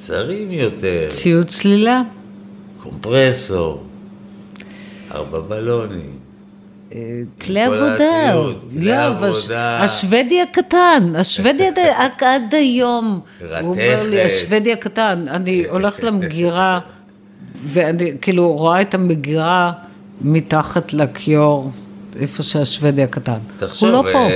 קצרים 0.00 0.50
יותר. 0.50 1.06
ציוד 1.08 1.46
צלילה. 1.46 2.02
קומפרסור. 2.82 3.84
ארבע 5.14 5.40
בלונים. 5.40 6.10
אה, 6.94 7.20
כלי 7.40 7.60
עבודה, 7.62 8.32
כלי 8.70 8.92
עבודה. 8.92 9.82
השוודי 9.82 10.40
הקטן, 10.40 11.12
השוודי 11.16 11.68
עד 12.20 12.54
היום, 12.64 13.20
הוא 13.40 13.70
אומר 13.70 14.02
לי, 14.10 14.22
השוודי 14.22 14.72
הקטן, 14.72 15.24
אני 15.28 15.64
הולכת 15.70 16.02
למגירה, 16.02 16.80
ואני 17.64 18.12
כאילו 18.20 18.52
רואה 18.52 18.80
את 18.80 18.94
המגירה 18.94 19.72
מתחת 20.20 20.92
לכיור, 20.92 21.70
איפה 22.16 22.42
שהשוודי 22.42 23.02
הקטן. 23.02 23.38
תחשוב, 23.58 23.88
הוא 23.88 24.04
לא 24.04 24.12
פה, 24.12 24.28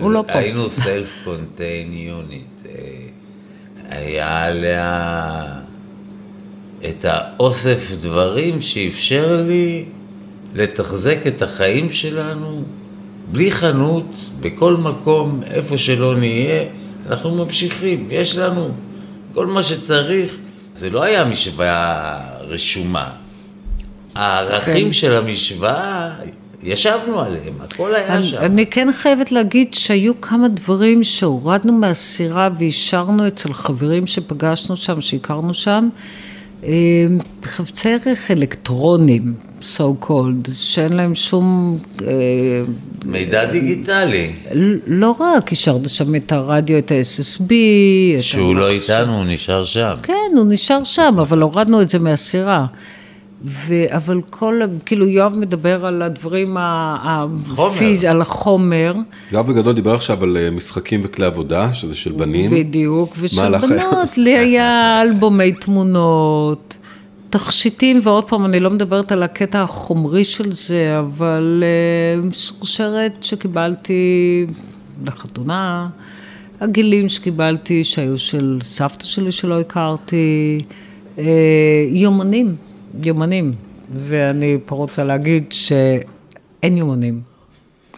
הוא 0.00 0.10
לא 0.12 0.24
פה. 0.26 0.38
היינו 0.38 0.70
סלף 0.70 1.14
קונטיין 1.24 1.92
יוניט, 1.92 2.44
היה 3.90 4.44
עליה 4.44 5.44
את 6.88 7.04
האוסף 7.04 7.90
דברים 8.00 8.60
שאפשר 8.60 9.44
לי 9.46 9.84
לתחזק 10.54 11.18
את 11.26 11.42
החיים 11.42 11.92
שלנו 11.92 12.62
בלי 13.32 13.52
חנות, 13.52 14.06
בכל 14.40 14.76
מקום, 14.76 15.40
איפה 15.44 15.78
שלא 15.78 16.16
נהיה, 16.16 16.64
אנחנו 17.06 17.30
ממשיכים, 17.44 18.08
יש 18.10 18.36
לנו 18.36 18.68
כל 19.34 19.46
מה 19.46 19.62
שצריך. 19.62 20.32
זה 20.74 20.90
לא 20.90 21.02
היה 21.02 21.24
משוואה 21.24 22.20
רשומה. 22.40 23.10
הערכים 24.14 24.86
כן. 24.86 24.92
של 24.92 25.12
המשוואה, 25.16 26.10
ישבנו 26.62 27.20
עליהם, 27.20 27.54
הכל 27.60 27.94
היה 27.94 28.16
אני, 28.16 28.22
שם. 28.22 28.36
אני 28.40 28.66
כן 28.66 28.88
חייבת 28.92 29.32
להגיד 29.32 29.74
שהיו 29.74 30.20
כמה 30.20 30.48
דברים 30.48 31.04
שהורדנו 31.04 31.72
מהסירה 31.72 32.48
והשארנו 32.58 33.26
אצל 33.26 33.52
חברים 33.52 34.06
שפגשנו 34.06 34.76
שם, 34.76 35.00
שהכרנו 35.00 35.54
שם. 35.54 35.88
אמ, 36.64 37.18
חפצי 37.44 37.88
ערך 37.88 38.30
אלקטרונים, 38.30 39.34
so 39.62 40.04
called, 40.04 40.50
שאין 40.52 40.92
להם 40.92 41.14
שום... 41.14 41.78
אה, 42.02 42.06
מידע 43.04 43.44
דיגיטלי. 43.44 44.32
לא 44.86 45.16
רק, 45.20 45.52
השארנו 45.52 45.88
שם 45.88 46.14
את 46.14 46.32
הרדיו, 46.32 46.78
את 46.78 46.90
ה-SSB. 46.90 47.52
שהוא 48.20 48.56
לא 48.56 48.70
איתנו, 48.70 49.16
הוא 49.16 49.24
נשאר 49.26 49.64
שם. 49.64 49.94
כן, 50.02 50.36
הוא 50.36 50.46
נשאר 50.48 50.84
שם, 50.84 51.14
אבל 51.18 51.40
הורדנו 51.42 51.82
את 51.82 51.90
זה 51.90 51.98
מהסירה. 51.98 52.66
ו... 53.44 53.74
אבל 53.88 54.20
כל, 54.30 54.60
כאילו 54.86 55.06
יואב 55.06 55.38
מדבר 55.38 55.86
על 55.86 56.02
הדברים 56.02 56.56
הפיזיים, 56.58 58.12
על 58.12 58.20
החומר. 58.20 58.94
יואב 59.32 59.46
בגדול 59.52 59.74
דיבר 59.74 59.94
עכשיו 59.94 60.24
על 60.24 60.36
אה, 60.36 60.50
משחקים 60.50 61.00
וכלי 61.02 61.26
עבודה, 61.26 61.74
שזה 61.74 61.94
של 61.94 62.12
בנים. 62.12 62.50
בדיוק, 62.50 63.16
ושל 63.20 63.58
בנות, 63.58 64.18
לי 64.18 64.38
היה 64.38 65.00
אלבומי 65.02 65.52
תמונות, 65.52 66.76
תכשיטים, 67.30 68.00
ועוד 68.02 68.24
פעם, 68.24 68.44
אני 68.44 68.60
לא 68.60 68.70
מדברת 68.70 69.12
על 69.12 69.22
הקטע 69.22 69.62
החומרי 69.62 70.24
של 70.24 70.52
זה, 70.52 70.98
אבל 70.98 71.64
uh, 72.30 72.34
שרשרת 72.34 73.12
שקיבלתי 73.20 74.46
לחתונה, 75.06 75.88
הגילים 76.60 77.08
שקיבלתי 77.08 77.84
שהיו 77.84 78.18
של 78.18 78.58
סבתא 78.62 79.04
שלי 79.04 79.32
שלא 79.32 79.60
הכרתי, 79.60 80.60
uh, 81.16 81.20
יומנים. 81.90 82.69
יומנים, 83.04 83.54
ואני 83.90 84.58
פה 84.66 84.76
רוצה 84.76 85.04
להגיד 85.04 85.44
שאין 85.50 86.76
יומנים. 86.76 87.20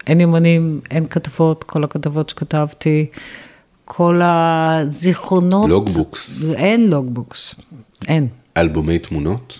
אין 0.07 0.21
יומנים, 0.21 0.81
אין 0.91 1.07
כתבות, 1.07 1.65
כל 1.65 1.85
הכתבות 1.85 2.31
שכתבתי, 2.31 3.07
כל 3.85 4.21
הזיכרונות... 4.25 5.69
לוגבוקס. 5.69 6.51
אין 6.55 6.91
לוגבוקס, 6.91 7.55
אין. 8.09 8.29
אלבומי 8.57 8.99
תמונות? 8.99 9.59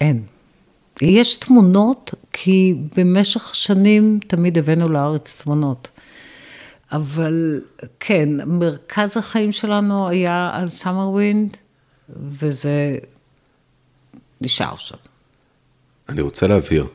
אין. 0.00 0.22
יש 1.00 1.36
תמונות, 1.36 2.14
כי 2.32 2.74
במשך 2.96 3.54
שנים 3.54 4.18
תמיד 4.26 4.58
הבאנו 4.58 4.88
לארץ 4.88 5.42
תמונות. 5.42 5.88
אבל 6.92 7.60
כן, 8.00 8.28
מרכז 8.46 9.16
החיים 9.16 9.52
שלנו 9.52 10.08
היה 10.08 10.50
על 10.54 10.68
סאמר 10.68 11.08
ווינד, 11.08 11.56
וזה 12.16 12.96
נשאר 14.42 14.76
שם. 14.76 14.96
אני 16.08 16.20
רוצה 16.20 16.46
להבהיר, 16.46 16.86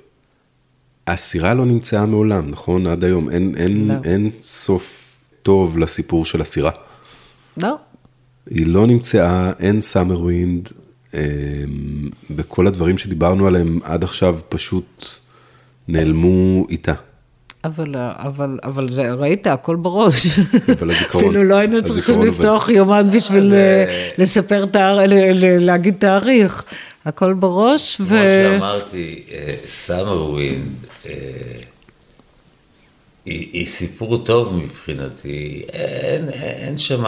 הסירה 1.08 1.54
לא 1.54 1.66
נמצאה 1.66 2.06
מעולם, 2.06 2.50
נכון? 2.50 2.88
עד 2.88 3.04
היום 3.04 3.30
אין, 3.30 3.54
אין, 3.58 3.88
לא. 3.88 3.94
אין 4.04 4.32
סוף 4.42 5.18
טוב 5.44 5.78
לסיפור 5.78 6.26
של 6.26 6.42
הסירה. 6.42 6.72
לא. 7.58 7.76
היא 8.50 8.68
לא 8.68 8.88
נמצאה, 8.88 9.52
אין 9.60 9.82
סאמר 9.82 10.22
ווינד, 10.22 10.72
אה, 11.14 11.20
וכל 12.36 12.68
הדברים 12.68 12.98
שדיברנו 12.98 13.48
עליהם 13.48 13.80
עד 13.84 14.04
עכשיו 14.04 14.40
פשוט 14.50 15.06
נעלמו 15.88 16.66
איתה. 16.70 16.94
אבל, 17.66 17.96
אבל, 17.98 18.60
אבל 18.64 18.90
זה, 18.90 19.12
ראית, 19.12 19.48
הכל 19.48 19.76
בראש. 19.76 20.40
אבל 20.80 20.92
הזיכרון. 20.92 21.26
אפילו 21.26 21.44
לא 21.44 21.56
היינו 21.56 21.84
צריכים 21.84 22.22
לפתוח 22.22 22.70
יומן 22.70 23.10
בשביל 23.12 23.54
אה, 23.54 24.12
לספר, 24.18 24.66
להגיד 25.60 25.95
תאריך. 26.00 26.64
הכל 27.08 27.34
בראש. 27.34 27.95
כמו 27.95 28.05
ו... 28.05 28.10
שאמרתי, 28.10 29.24
סאמר 29.86 30.24
ווינד 30.24 30.68
אה, 31.05 31.12
היא, 33.26 33.49
היא 33.53 33.68
סיפור 33.68 34.18
טוב 34.18 34.53
מבחינתי. 34.53 35.64
אין, 35.74 36.30
אין 36.30 36.78
שם, 36.78 37.03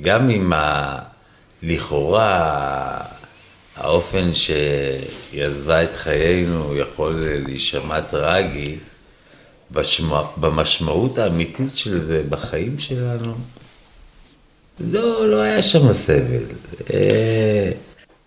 גם 0.00 0.30
אם 0.30 0.52
ה, 0.52 0.98
לכאורה 1.62 2.98
האופן 3.76 4.34
שהיא 4.34 5.44
עזבה 5.44 5.84
את 5.84 5.96
חיינו 5.96 6.76
יכול 6.76 7.24
להישמע 7.46 8.00
טרגי, 8.00 8.76
בשמע, 9.70 10.22
במשמעות 10.36 11.18
האמיתית 11.18 11.78
של 11.78 12.00
זה 12.00 12.22
בחיים 12.28 12.78
שלנו, 12.78 13.34
לא, 14.80 15.28
לא 15.28 15.40
היה 15.40 15.62
שם 15.62 15.92
סבל. 15.92 16.44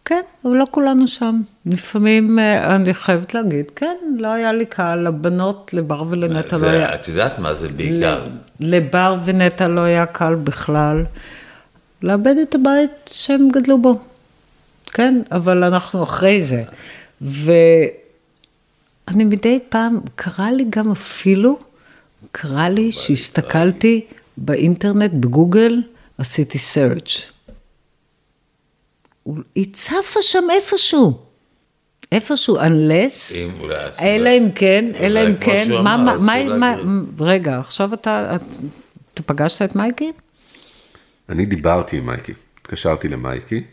כן, 0.06 0.22
אבל 0.45 0.56
לא 0.56 0.66
כולנו 0.72 1.08
שם. 1.08 1.41
לפעמים, 1.66 2.39
אה, 2.39 2.76
אני 2.76 2.93
חייבת 2.93 3.34
להגיד, 3.34 3.66
כן, 3.76 3.95
לא 4.18 4.28
היה 4.28 4.53
לי 4.53 4.66
קל, 4.66 4.95
לבנות, 4.95 5.74
לבר 5.74 6.03
ולנטע 6.10 6.58
לא 6.58 6.68
היה... 6.68 6.95
את 6.95 7.08
יודעת 7.08 7.39
מה 7.39 7.53
זה 7.53 7.68
בעיקר? 7.68 8.28
לבר 8.60 9.18
ונטע 9.26 9.68
לא 9.68 9.82
היה 9.82 10.06
קל 10.06 10.36
בכלל. 10.36 11.03
לאבד 12.03 12.36
את 12.41 12.56
הבית 12.56 12.91
שהם 13.12 13.49
גדלו 13.53 13.82
בו. 13.82 13.99
כן, 14.86 15.22
אבל 15.32 15.64
אנחנו 15.64 16.03
אחרי 16.03 16.41
זה. 16.41 16.64
ואני 17.22 17.53
מדי 19.24 19.60
פעם, 19.70 19.99
קרה 20.16 20.51
לי 20.51 20.66
גם 20.70 20.91
אפילו, 20.91 21.60
קרה 22.32 22.70
לי 22.70 22.91
שהסתכלתי 22.91 24.06
באינטרנט, 24.38 25.12
בגוגל, 25.12 25.82
עשיתי 26.18 26.58
search. 26.58 27.34
היא 29.55 29.67
צפה 29.73 30.21
שם 30.21 30.43
איפשהו. 30.51 31.17
איפשהו, 32.11 32.57
unless, 32.59 33.36
אם 33.36 33.49
אולי... 33.59 33.76
אלא 34.01 34.30
אם 34.30 34.47
כן, 34.55 34.86
אלא 34.99 35.19
אם 35.28 35.36
כן, 35.38 35.67
מה, 35.71 35.80
אמר, 35.80 35.97
מה, 35.97 36.17
מה, 36.17 36.57
מה, 36.57 36.76
להגיד. 36.76 36.89
רגע, 37.19 37.59
עכשיו 37.59 37.93
אתה, 37.93 38.36
את- 38.36 38.41
אתה 39.13 39.23
פגשת 39.23 39.61
את 39.61 39.76
מייקי? 39.76 40.11
אני 41.30 41.45
דיברתי 41.45 41.97
עם 41.97 42.05
מייקי, 42.05 42.34
התקשרתי 42.61 43.07
למייקי, 43.07 43.63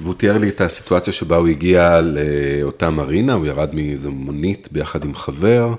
והוא 0.00 0.14
תיאר 0.14 0.38
לי 0.38 0.48
את 0.48 0.60
הסיטואציה 0.60 1.12
שבה 1.12 1.36
הוא 1.36 1.48
הגיע 1.48 2.00
לאותה 2.00 2.90
מרינה, 2.90 3.32
הוא 3.34 3.46
ירד 3.46 3.74
מאיזו 3.74 4.10
מונית 4.10 4.68
ביחד 4.72 5.04
עם 5.04 5.14
חבר, 5.14 5.74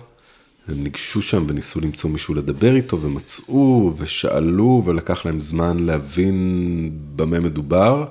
הם 0.70 0.84
ניגשו 0.84 1.22
שם 1.22 1.46
וניסו 1.50 1.80
למצוא 1.82 2.10
מישהו 2.10 2.34
לדבר 2.34 2.76
איתו, 2.76 3.02
ומצאו 3.02 3.94
ושאלו, 3.98 4.82
ולקח 4.86 5.26
להם 5.26 5.40
זמן 5.40 5.80
להבין 5.80 6.90
במה 7.16 7.40
מדובר. 7.40 8.06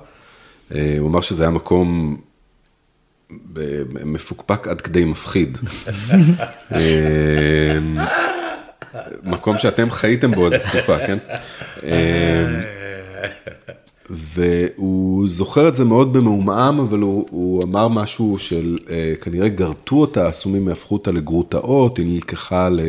אה, 0.75 0.97
הוא 0.99 1.09
אמר 1.09 1.21
שזה 1.21 1.43
היה 1.45 1.51
מקום 1.51 2.17
ב- 3.53 3.83
מפוקפק 4.05 4.69
עד 4.69 4.81
כדי 4.81 5.05
מפחיד. 5.05 5.59
אה, 6.75 7.79
מקום 9.23 9.59
שאתם 9.59 9.91
חייתם 9.91 10.31
בו 10.31 10.45
איזה 10.45 10.59
תקופה, 10.59 10.99
כן? 11.07 11.19
והוא 14.11 15.29
זוכר 15.29 15.69
את 15.69 15.75
זה 15.75 15.85
מאוד 15.85 16.13
במעומעם, 16.13 16.81
אבל 16.81 16.99
הוא, 16.99 17.27
הוא 17.31 17.63
אמר 17.63 17.89
משהו 17.89 18.39
של 18.39 18.79
אה, 18.91 19.13
כנראה 19.21 19.49
גרטו 19.49 19.97
אותה, 19.97 20.27
הסומים 20.27 20.69
הפכו 20.69 20.95
אותה 20.95 21.11
לגרוטאות, 21.11 21.99
היא 21.99 22.07
נלקחה 22.07 22.69
ל- 22.69 22.81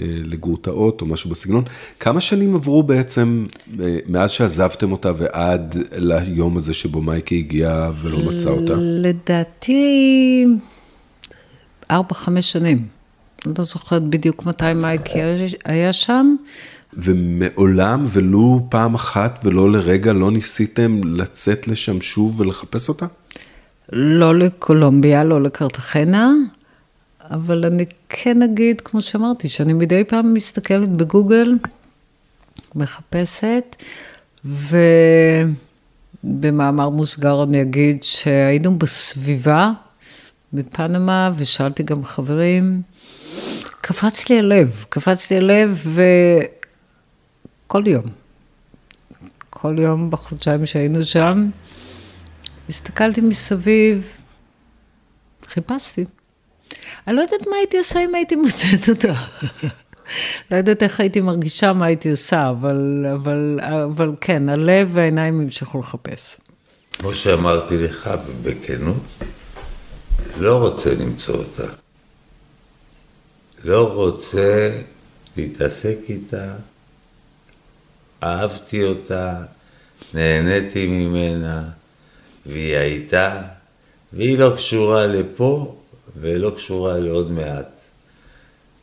אה, 0.00 0.06
לגרוטאות 0.06 1.00
או 1.00 1.06
משהו 1.06 1.30
בסגנון. 1.30 1.64
כמה 2.00 2.20
שנים 2.20 2.54
עברו 2.54 2.82
בעצם 2.82 3.46
אה, 3.80 3.98
מאז 4.06 4.30
שעזבתם 4.30 4.92
אותה 4.92 5.12
ועד 5.16 5.76
ליום 5.96 6.56
הזה 6.56 6.74
שבו 6.74 7.00
מייקי 7.02 7.38
הגיע 7.38 7.90
ולא 8.02 8.18
מצא 8.18 8.50
אותה? 8.50 8.74
לדעתי, 8.78 10.44
ארבע, 11.90 12.14
חמש 12.14 12.52
שנים. 12.52 12.86
אני 13.46 13.54
לא 13.58 13.64
זוכרת 13.64 14.02
בדיוק 14.02 14.46
מתי 14.46 14.74
מייקי 14.74 15.18
היה 15.64 15.92
שם. 15.92 16.36
ומעולם 16.96 18.04
ולו 18.06 18.66
פעם 18.68 18.94
אחת 18.94 19.40
ולא 19.44 19.70
לרגע 19.70 20.12
לא 20.12 20.30
ניסיתם 20.30 21.00
לצאת 21.04 21.68
לשם 21.68 22.00
שוב 22.00 22.40
ולחפש 22.40 22.88
אותה? 22.88 23.06
לא 23.92 24.38
לקולומביה, 24.38 25.24
לא 25.24 25.42
לקרטחנה, 25.42 26.32
אבל 27.30 27.64
אני 27.64 27.84
כן 28.08 28.42
אגיד, 28.42 28.80
כמו 28.80 29.02
שאמרתי, 29.02 29.48
שאני 29.48 29.72
מדי 29.72 30.04
פעם 30.04 30.34
מסתכלת 30.34 30.88
בגוגל, 30.88 31.54
מחפשת, 32.74 33.76
ובמאמר 36.24 36.88
מוסגר 36.88 37.42
אני 37.42 37.62
אגיד 37.62 38.02
שהיינו 38.02 38.78
בסביבה 38.78 39.70
בפנמה, 40.52 41.30
ושאלתי 41.36 41.82
גם 41.82 42.04
חברים, 42.04 42.82
קפץ 43.80 44.28
לי 44.28 44.38
הלב, 44.38 44.84
קפץ 44.88 45.30
לי 45.30 45.36
הלב, 45.36 45.98
וכל 47.74 47.88
יום, 47.88 48.04
כל 49.50 49.76
יום 49.78 50.10
בחודשיים 50.10 50.66
שהיינו 50.66 51.04
שם, 51.04 51.50
הסתכלתי 52.68 53.20
מסביב, 53.20 54.16
חיפשתי. 55.46 56.04
אני 57.06 57.16
לא 57.16 57.20
יודעת 57.20 57.46
מה 57.46 57.56
הייתי 57.56 57.78
עושה 57.78 58.04
אם 58.04 58.14
הייתי 58.14 58.36
מוצאת 58.36 58.88
אותה. 58.88 59.12
לא 60.50 60.56
יודעת 60.56 60.82
איך 60.82 61.00
הייתי 61.00 61.20
מרגישה, 61.20 61.72
מה 61.72 61.86
הייתי 61.86 62.10
עושה, 62.10 62.50
אבל, 62.50 63.06
אבל, 63.14 63.60
אבל 63.84 64.10
כן, 64.20 64.48
הלב 64.48 64.90
והעיניים 64.92 65.40
המשיכו 65.40 65.78
לחפש. 65.78 66.36
כמו 66.92 67.14
שאמרתי 67.14 67.76
לך, 67.76 68.10
ובכנות, 68.26 69.02
לא 70.36 70.56
רוצה 70.56 70.94
למצוא 70.94 71.34
אותה. 71.34 71.66
לא 73.64 73.92
רוצה 73.92 74.80
להתעסק 75.36 75.96
איתה. 76.08 76.54
אהבתי 78.24 78.82
אותה, 78.84 79.34
נהניתי 80.14 80.86
ממנה, 80.86 81.64
והיא 82.46 82.76
הייתה, 82.76 83.42
והיא 84.12 84.38
לא 84.38 84.52
קשורה 84.56 85.06
לפה 85.06 85.76
ולא 86.20 86.52
קשורה 86.56 86.98
לעוד 86.98 87.32
מעט. 87.32 87.68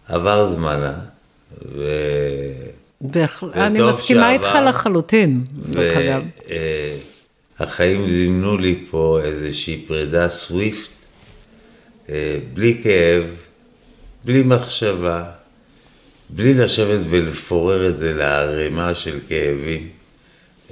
עבר 0.07 0.53
זמנה, 0.53 0.93
ו... 1.75 1.83
וטוב 3.01 3.89
מסכימה 3.89 4.31
איתך 4.31 4.47
שעבר. 4.53 4.65
לחלוטין, 4.69 5.45
דרך 5.69 5.97
אגב. 5.97 6.23
והחיים 7.59 8.07
זימנו 8.07 8.57
לי 8.57 8.85
פה 8.89 9.19
איזושהי 9.23 9.85
פרידה 9.87 10.29
סוויפט, 10.29 10.89
אה, 12.09 12.37
בלי 12.53 12.81
כאב, 12.83 13.35
בלי 14.25 14.43
מחשבה, 14.43 15.23
בלי 16.35 16.53
לשבת 16.53 16.99
ולפורר 17.09 17.89
את 17.89 17.97
זה 17.97 18.13
לערימה 18.13 18.95
של 18.95 19.19
כאבים. 19.27 19.89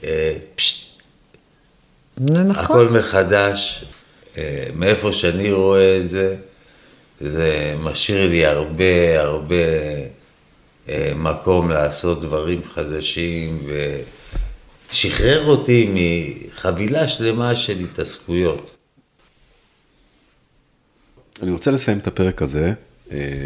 אה, 0.03 0.37
פשט, 0.55 1.01
נכון. 2.17 2.55
הכל 2.55 2.89
מחדש, 2.89 3.85
אה, 4.37 4.65
מאיפה 4.75 5.13
שאני 5.13 5.51
רואה 5.51 5.97
את 5.97 6.09
זה, 6.09 6.35
זה 7.21 7.75
משאיר 7.79 8.29
לי 8.29 8.45
הרבה 8.45 9.21
הרבה 9.21 9.55
אה, 10.89 11.11
מקום 11.15 11.69
לעשות 11.69 12.21
דברים 12.21 12.61
חדשים 12.73 13.67
ושחרר 14.91 15.45
אותי 15.45 15.89
מחבילה 15.93 17.07
שלמה 17.07 17.55
של 17.55 17.79
התעסקויות. 17.79 18.71
אני 21.41 21.51
רוצה 21.51 21.71
לסיים 21.71 21.97
את 21.97 22.07
הפרק 22.07 22.41
הזה, 22.41 22.73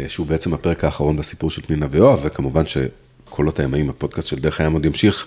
שהוא 0.08 0.26
בעצם 0.26 0.54
הפרק 0.54 0.84
האחרון 0.84 1.16
בסיפור 1.16 1.50
של 1.50 1.62
פנינה 1.62 1.86
ויואב, 1.90 2.20
וכמובן 2.22 2.64
שקולות 2.66 3.60
הימאים, 3.60 3.90
הפודקאסט 3.90 4.28
של 4.28 4.38
דרך 4.38 4.60
הים 4.60 4.72
עוד 4.72 4.84
ימשיך, 4.84 5.26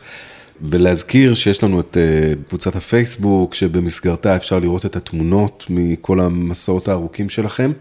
ולהזכיר 0.61 1.33
שיש 1.35 1.63
לנו 1.63 1.79
את 1.79 1.97
אה, 1.97 2.33
קבוצת 2.47 2.75
הפייסבוק, 2.75 3.53
שבמסגרתה 3.53 4.35
אפשר 4.35 4.59
לראות 4.59 4.85
את 4.85 4.95
התמונות 4.95 5.65
מכל 5.69 6.19
המסעות 6.19 6.88
הארוכים 6.88 7.29
שלכם, 7.29 7.71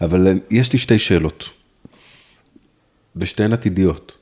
אבל 0.00 0.26
אה, 0.26 0.32
יש 0.50 0.72
לי 0.72 0.78
שתי 0.78 0.98
שאלות, 0.98 1.50
בשתיהן 3.16 3.52
עתידיות. 3.52 4.12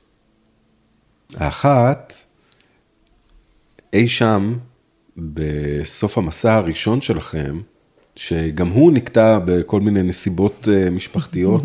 האחת, 1.35 2.13
אי 3.93 4.07
שם, 4.07 4.57
בסוף 5.17 6.17
המסע 6.17 6.55
הראשון 6.55 7.01
שלכם, 7.01 7.59
שגם 8.15 8.67
הוא 8.67 8.91
נקטע 8.91 9.39
בכל 9.45 9.81
מיני 9.81 10.03
נסיבות 10.03 10.67
אה, 10.71 10.89
משפחתיות, 10.89 11.61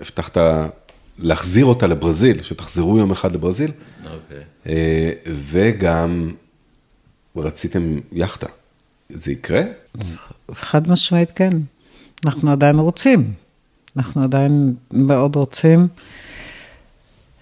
הבטחת 0.00 0.36
להחזיר 1.18 1.64
אותה 1.64 1.86
לברזיל, 1.86 2.42
שתחזרו 2.42 2.98
יום 2.98 3.10
אחד 3.10 3.32
לברזיל, 3.32 3.70
אוקיי. 4.04 4.42
אה, 4.66 5.10
וגם 5.26 6.32
רציתם 7.36 7.98
יאכטה. 8.12 8.46
זה 9.10 9.32
יקרה? 9.32 9.62
חד 10.52 10.90
משמעית 10.90 11.30
כן. 11.30 11.50
אנחנו 12.26 12.52
עדיין 12.52 12.78
רוצים. 12.78 13.32
אנחנו 13.96 14.22
עדיין 14.22 14.74
מאוד 14.92 15.36
רוצים. 15.36 15.88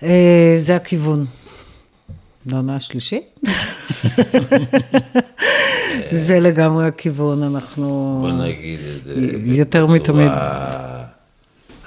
אה, 0.02 0.54
זה 0.58 0.76
הכיוון. 0.76 1.24
לעונה 2.46 2.76
השלישית? 2.76 3.40
זה 6.12 6.40
לגמרי 6.40 6.86
הכיוון, 6.86 7.42
אנחנו... 7.42 8.18
בוא 8.20 8.32
נגיד 8.32 8.80
את 8.80 9.04
זה 9.04 9.54
יותר 9.54 9.86
מתמיד. 9.86 10.30
בצורה 10.30 11.04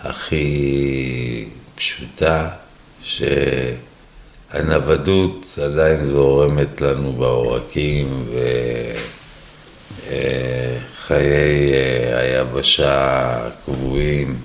הכי 0.04 1.46
פשוטה, 1.76 2.50
שהנוודות 4.52 5.46
עדיין 5.64 6.06
זורמת 6.06 6.82
לנו 6.82 7.14
בעורקים, 7.14 8.24
וחיי 11.04 11.74
אה, 11.74 12.20
היבשה 12.20 13.28
קבועים, 13.66 14.36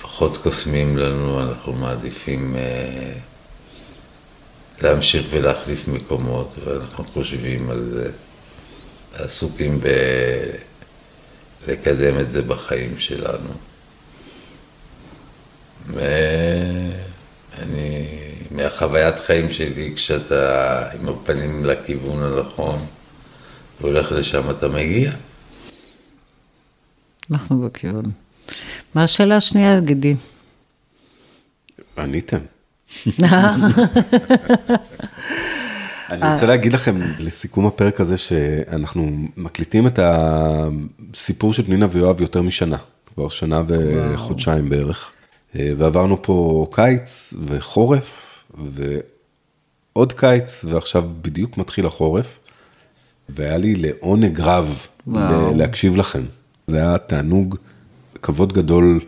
פחות 0.00 0.36
קוסמים 0.36 0.98
לנו, 0.98 1.40
אנחנו 1.40 1.72
מעדיפים 1.72 2.56
אה, 2.56 3.12
להמשיך 4.82 5.26
ולהחליף 5.30 5.88
מקומות, 5.88 6.54
ואנחנו 6.64 7.04
חושבים 7.04 7.70
על 7.70 7.80
זה, 7.80 8.10
עסוקים 9.14 9.80
ב... 9.80 9.88
לקדם 11.68 12.20
את 12.20 12.30
זה 12.30 12.42
בחיים 12.42 12.98
שלנו. 12.98 13.50
ואני, 15.86 16.88
מהחוויית 18.50 19.18
חיים 19.26 19.52
שלי, 19.52 19.92
כשאתה 19.96 20.88
עם 21.00 21.08
הפנים 21.08 21.64
לכיוון 21.64 22.22
הנכון 22.22 22.86
והולך 23.80 24.12
לשם, 24.12 24.50
אתה 24.50 24.68
מגיע. 24.68 25.12
אנחנו 27.30 27.60
בכיוון. 27.60 28.04
מה 28.94 29.04
השאלה 29.04 29.36
השנייה, 29.36 29.80
גידי? 29.80 30.14
עניתם. 31.98 32.38
אני 36.10 36.32
רוצה 36.32 36.46
להגיד 36.46 36.72
לכם 36.72 37.00
לסיכום 37.18 37.66
הפרק 37.66 38.00
הזה 38.00 38.16
שאנחנו 38.16 39.10
מקליטים 39.36 39.86
את 39.86 39.98
הסיפור 40.02 41.52
של 41.52 41.62
פנינה 41.62 41.86
ויואב 41.90 42.20
יותר 42.20 42.42
משנה, 42.42 42.76
כבר 43.14 43.28
שנה 43.28 43.62
וחודשיים 43.66 44.68
בערך. 44.68 45.10
ועברנו 45.54 46.22
פה 46.22 46.66
קיץ 46.72 47.34
וחורף 47.46 48.44
ועוד 49.94 50.12
קיץ 50.12 50.64
ועכשיו 50.68 51.04
בדיוק 51.22 51.58
מתחיל 51.58 51.86
החורף. 51.86 52.38
והיה 53.28 53.58
לי 53.58 53.74
לעונג 53.74 54.40
רב 54.40 54.86
וואו. 55.06 55.56
להקשיב 55.56 55.96
לכם. 55.96 56.22
זה 56.66 56.76
היה 56.76 56.98
תענוג, 56.98 57.56
כבוד 58.22 58.52
גדול 58.52 59.00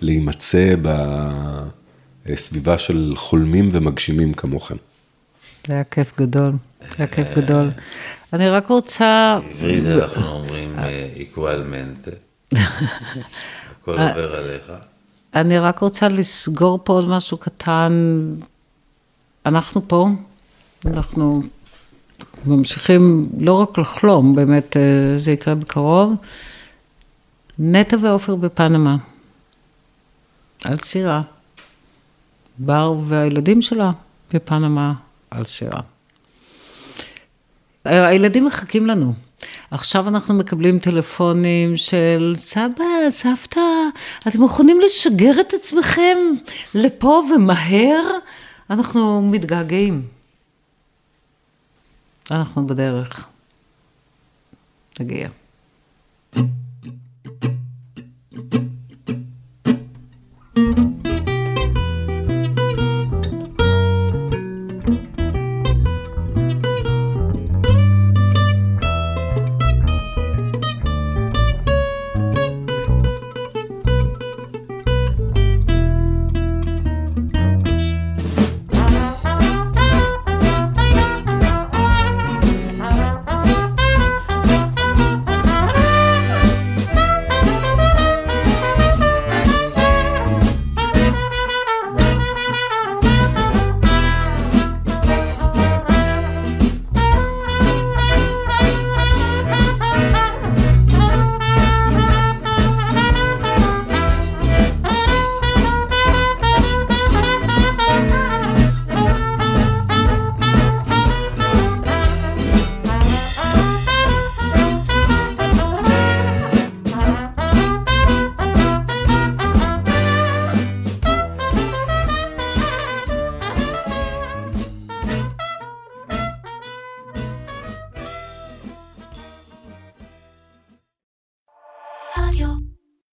להימצא 0.00 0.74
בסביבה 2.28 2.78
של 2.78 3.12
חולמים 3.16 3.68
ומגשימים 3.72 4.34
כמוכם. 4.34 4.76
זה 5.66 5.74
היה 5.74 5.84
כיף 5.84 6.12
גדול, 6.18 6.52
זה 6.80 6.94
היה 6.98 7.06
כיף 7.06 7.28
גדול. 7.36 7.70
אני 8.32 8.48
רק 8.48 8.66
רוצה... 8.68 9.38
בעברית 9.60 9.86
אנחנו 9.86 10.30
אומרים 10.30 10.76
איקוולמנט. 11.16 12.08
הכל 13.82 13.92
עובר 13.92 14.36
עליך. 14.36 14.72
אני 15.34 15.58
רק 15.58 15.78
רוצה 15.78 16.08
לסגור 16.08 16.80
פה 16.84 16.92
עוד 16.92 17.08
משהו 17.08 17.36
קטן. 17.36 17.92
אנחנו 19.46 19.88
פה, 19.88 20.08
אנחנו 20.86 21.42
ממשיכים 22.46 23.28
לא 23.38 23.52
רק 23.52 23.78
לחלום, 23.78 24.34
באמת 24.34 24.76
אה, 24.76 25.18
זה 25.18 25.30
יקרה 25.30 25.54
בקרוב. 25.54 26.14
נטע 27.58 27.96
ועופר 28.02 28.34
בפנמה, 28.34 28.96
על 30.64 30.78
סירה. 30.78 31.22
בר 32.58 32.94
והילדים 33.06 33.62
שלה 33.62 33.90
בפנמה 34.32 34.92
על 35.30 35.44
סירה. 35.44 35.80
הילדים 37.84 38.44
מחכים 38.44 38.86
לנו. 38.86 39.12
עכשיו 39.70 40.08
אנחנו 40.08 40.34
מקבלים 40.34 40.78
טלפונים 40.78 41.76
של 41.76 42.32
סבא, 42.36 42.84
סבתא, 43.10 43.60
אתם 44.28 44.40
מוכנים 44.40 44.80
לשגר 44.80 45.40
את 45.40 45.54
עצמכם 45.54 46.16
לפה 46.74 47.22
ומהר? 47.34 48.02
אנחנו 48.70 49.22
מתגעגעים. 49.22 50.02
אנחנו 52.30 52.66
בדרך. 52.66 53.28
נגיע. 55.00 55.28